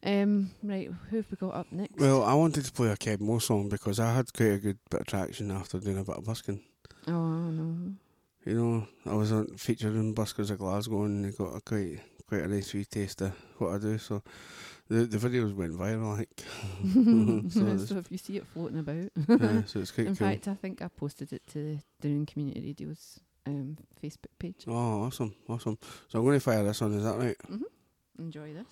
[0.03, 1.99] um, right, who have we got up next?
[1.99, 4.79] Well, I wanted to play a Keb Mo song because I had quite a good
[4.89, 6.61] bit of traction after doing a bit of busking.
[7.07, 7.93] oh, I know.
[8.45, 11.99] You know, I was on, featured in Buskers of Glasgow and they got a quite
[12.29, 13.97] quite a nice wee taste of what I do.
[13.97, 14.21] So
[14.89, 16.29] the the videos went viral, like.
[17.51, 19.09] so so, if you see it floating about,
[19.41, 20.27] Yeah, so it's quite In cool.
[20.27, 24.65] fact, I think I posted it to the Down Community Radio's um, Facebook page.
[24.67, 25.77] Oh, awesome, awesome.
[26.09, 26.93] So I'm going to fire this on.
[26.93, 27.37] Is that right?
[27.47, 27.63] hmm
[28.17, 28.67] Enjoy this.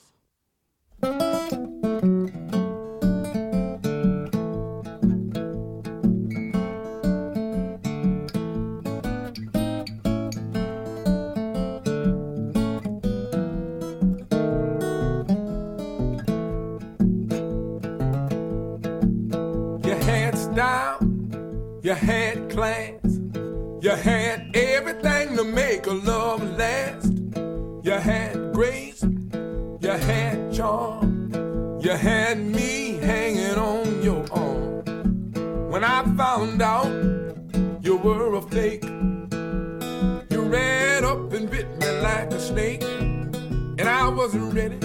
[21.88, 22.99] You had class,
[23.81, 27.14] you had everything to make a love last.
[27.81, 31.31] You had grace, you had charm,
[31.81, 35.72] you had me hanging on your arm.
[35.72, 36.91] When I found out
[37.81, 44.09] you were a fake, you ran up and bit me like a snake, and I
[44.09, 44.80] wasn't ready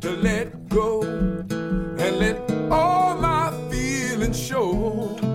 [0.00, 5.27] to let go and let all my feelings show.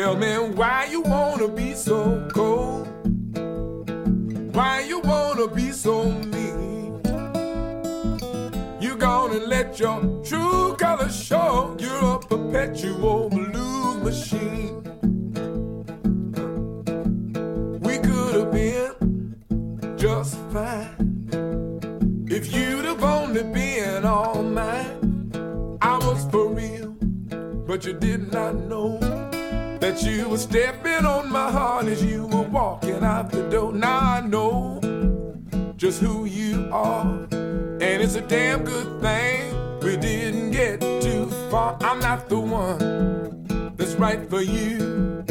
[0.00, 2.88] Tell me why you wanna be so cold,
[4.54, 7.02] why you wanna be so mean.
[8.80, 11.76] You gonna let your true colors show.
[11.78, 14.80] You're a perpetual blue machine.
[17.82, 19.36] We could have been
[19.98, 21.28] just fine
[22.30, 25.78] if you'd have only been all mine.
[25.82, 26.96] I was for real,
[27.66, 29.29] but you did not know
[29.80, 33.72] that you were stepping on my heart as you were walking out the door.
[33.72, 34.80] Now I know
[35.76, 41.78] just who you are, and it's a damn good thing we didn't get too far.
[41.80, 45.24] I'm not the one that's right for you.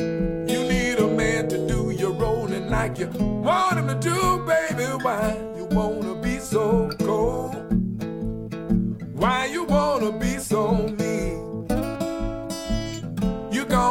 [0.48, 4.86] You need a man to do your rolling like you want him to do, baby.
[5.04, 7.54] Why you wanna be so cold?
[9.14, 11.49] Why you wanna be so mean?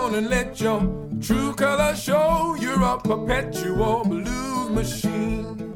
[0.08, 0.80] Gonna let your
[1.20, 2.56] true color show?
[2.58, 5.67] You're a perpetual blues machine.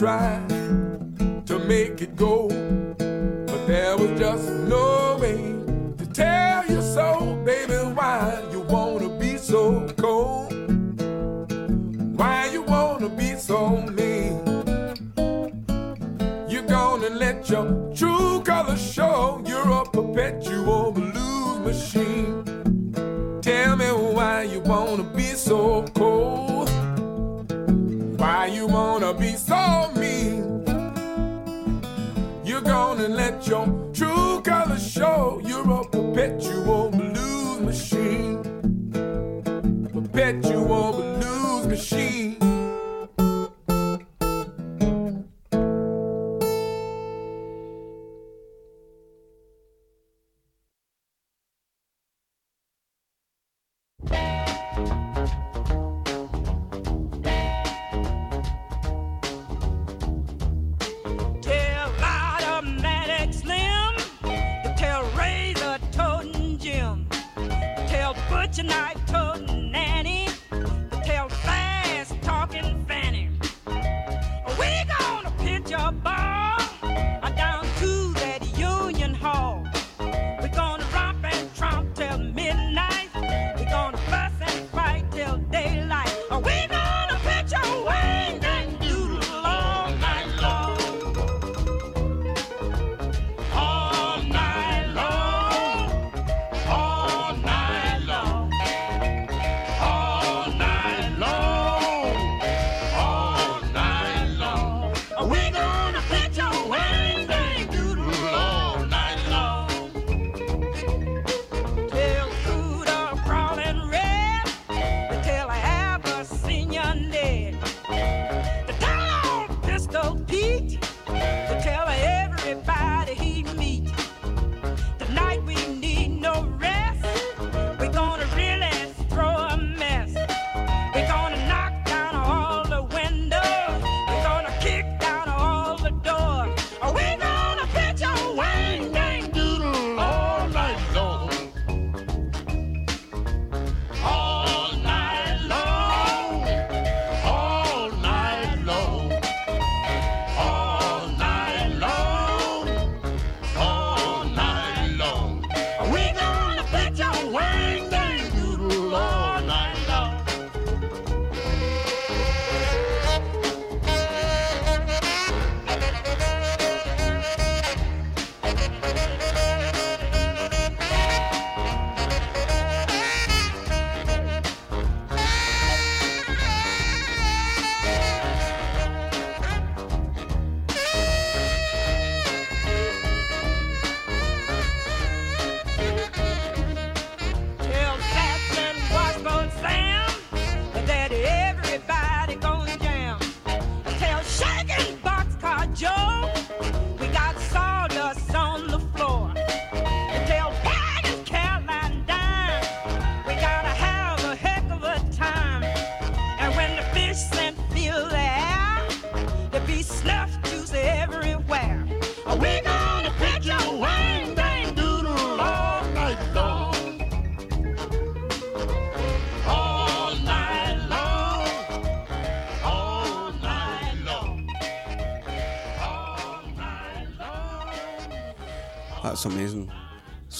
[0.00, 0.48] Tried
[1.46, 5.36] to make it go, but there was just no way
[5.98, 7.74] to tell you so, baby.
[7.74, 10.54] Why you wanna be so cold?
[12.16, 14.40] Why you wanna be so mean?
[16.48, 19.42] You're gonna let your true colors show.
[19.44, 22.42] You're a perpetual blues machine.
[23.42, 26.70] Tell me why you wanna be so cold.
[28.18, 29.49] Why you wanna be so
[33.00, 35.40] You're let your true colors show.
[35.42, 38.42] You're a perpetual blues machine.
[39.90, 41.09] Perpetual blues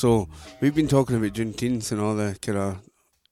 [0.01, 0.31] So
[0.63, 2.79] we've been talking about Juneteenth and all the kind of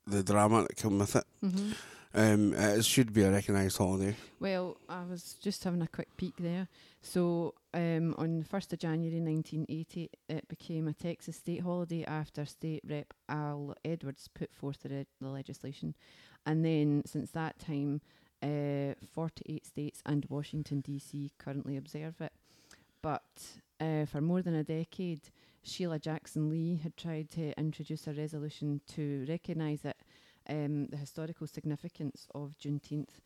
[0.06, 1.24] the drama that come with it.
[1.42, 1.74] Mhm.
[2.12, 4.14] Um, it should be a recognised holiday.
[4.38, 6.68] Well, I was just having a quick peek there.
[7.00, 12.44] So, um, on the 1st of January 1980, it became a Texas state holiday after
[12.44, 15.94] State Rep Al Edwards put forth the, re- the legislation.
[16.44, 18.02] And then, since that time,
[18.42, 21.32] uh, 48 states and Washington, D.C.
[21.38, 22.34] currently observe it.
[23.00, 25.30] But uh, for more than a decade,
[25.62, 29.96] Sheila Jackson Lee had tried to introduce a resolution to recognise it,
[30.48, 33.20] um, the historical significance of Juneteenth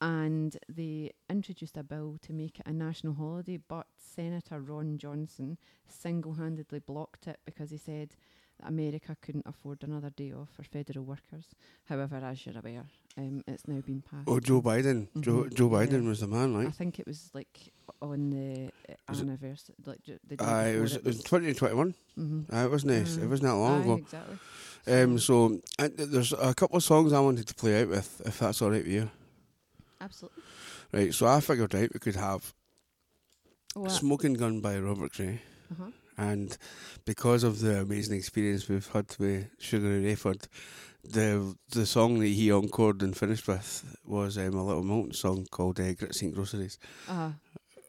[0.00, 5.56] and they introduced a bill to make it a national holiday, but Senator Ron Johnson
[5.88, 8.14] single handedly blocked it because he said
[8.60, 11.46] that America couldn't afford another day off for federal workers.
[11.84, 12.84] However, as you're aware,
[13.18, 14.24] um, it's now been passed.
[14.26, 15.08] Oh, Joe Biden.
[15.20, 15.54] Joe Mhm.
[15.54, 16.08] Joe Biden Yeah.
[16.08, 16.68] was the man, right?
[16.68, 20.68] I think it was like on the uh, Was it- anniversary, like the day Aye,
[20.76, 21.94] it was, it was 2021.
[22.18, 22.46] Mhm.
[22.52, 23.18] Aye, it wasn't it?
[23.22, 23.94] It wasn't that long Aye, ago.
[23.96, 24.38] exactly.
[24.88, 28.38] Um, so th- there's a couple of songs I wanted to play out with, if
[28.38, 29.10] that's all right with you.
[30.00, 30.42] Absolutely.
[30.92, 32.54] Right, so I figured out we could have
[33.74, 33.90] What?
[33.90, 35.40] "Smoking Gun" by Robert Cray,
[35.72, 35.90] Uh-huh.
[36.18, 36.56] And
[37.04, 40.46] because of the amazing experience we've had with Sugaray Rayford,
[41.04, 45.46] the the song that he encored and finished with was um, a Little Milton song
[45.50, 46.78] called uh, "Grits and Groceries."
[47.08, 47.30] Uh-huh.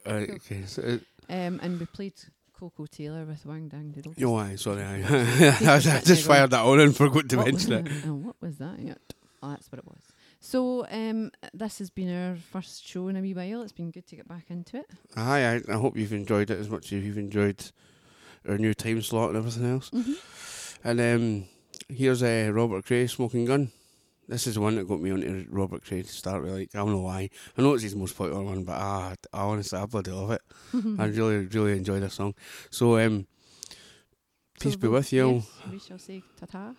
[0.06, 0.36] Right, Cool.
[0.36, 2.14] okay, so it, Um, and we played
[2.58, 4.14] Koko Taylor with Wang Dang Doodle.
[4.16, 5.02] No, aye, sorry, aye.
[5.06, 7.88] I just- I just fired that on and forgot to What mention it.
[8.06, 8.78] oh, what was that?
[8.78, 8.94] Yeah.
[9.42, 10.00] Oh, that's what it was.
[10.40, 13.62] So, um, this has been our first show in a wee while.
[13.62, 14.86] It's been good to get back into it.
[15.16, 17.62] Aye, I, I hope you've enjoyed it as much as you've enjoyed
[18.46, 19.90] our new time slot and everything else.
[19.90, 20.16] Mhm.
[20.84, 21.44] And um,
[21.88, 23.70] here's uh, Robert Cray, Smoking Gun.
[24.28, 26.52] This is the one that got me onto Robert Cray to start with.
[26.52, 27.30] Like, I don't know why.
[27.56, 30.42] I know it's his most popular one, but ah, I honestly, I bloody love it.
[30.98, 32.34] I really, really enjoy this song.
[32.70, 33.26] So, um,
[34.60, 35.36] peace So be with you.
[35.36, 36.74] yes, we shall say ta-ta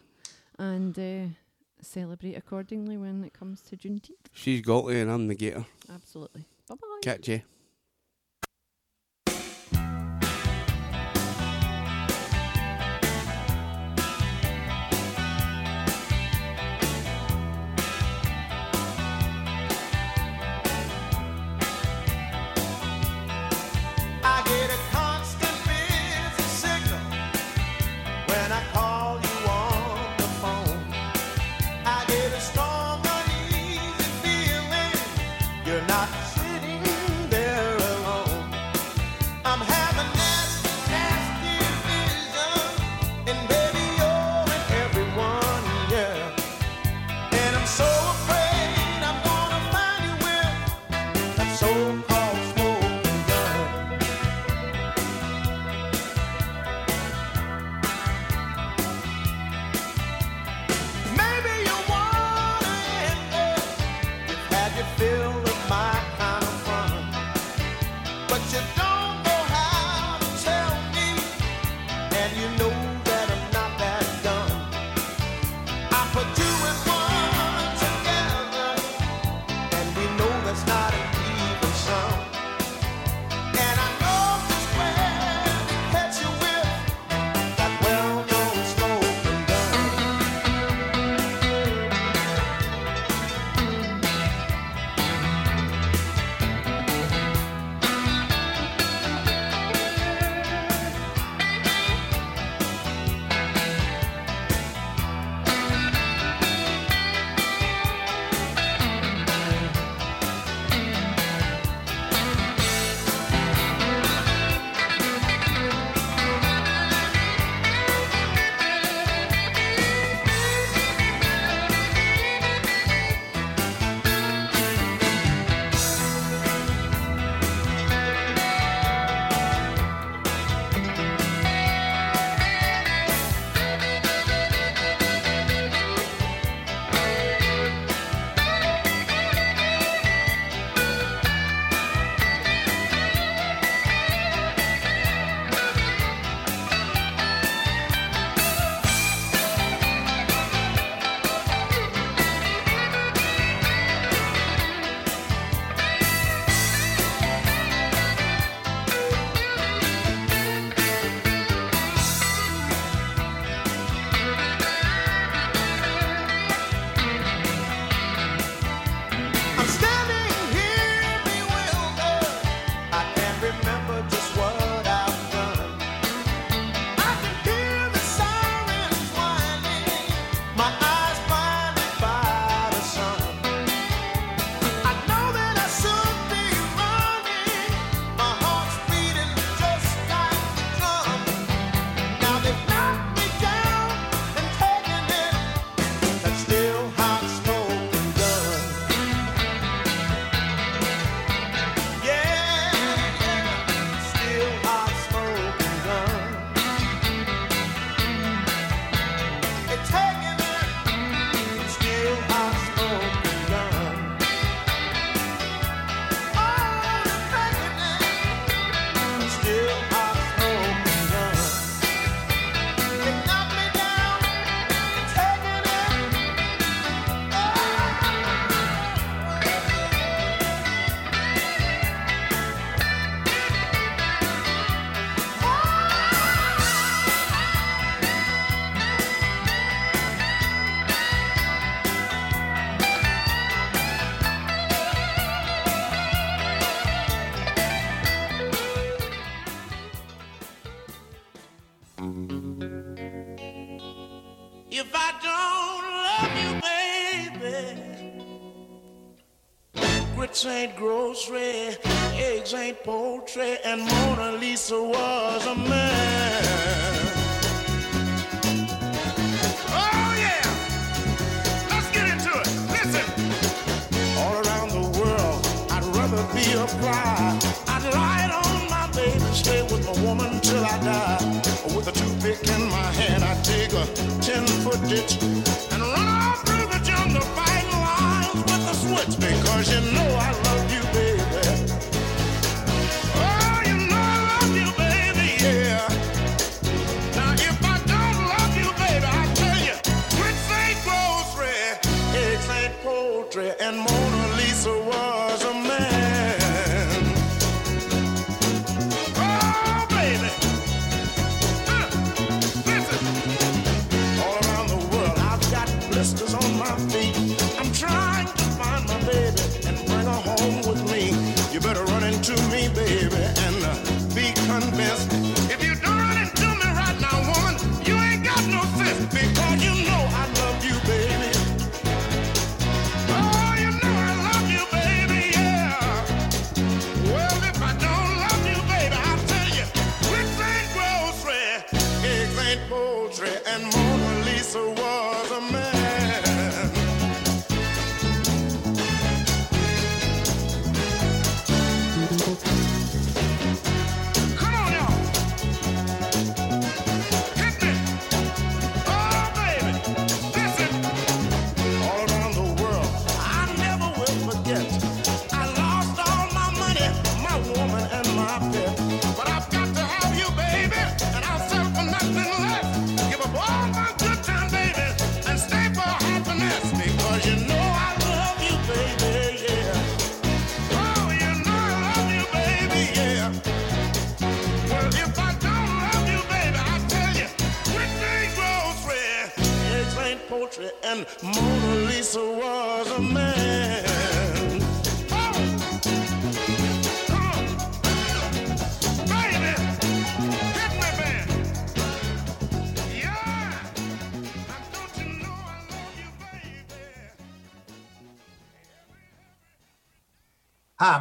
[0.60, 1.34] and uh,
[1.82, 4.30] celebrate accordingly when it comes to Juneteenth.
[4.32, 5.66] She's Gaulty and I'm the Gator.
[5.92, 6.46] Absolutely.
[6.68, 7.00] Bye-bye.
[7.02, 7.42] Catch you.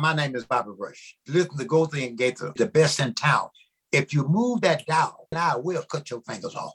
[0.01, 1.16] My name is Bobby Rush.
[1.27, 3.49] Listen to Go Thing Gaither, the best in town.
[3.91, 6.75] If you move that dial, I will cut your fingers off.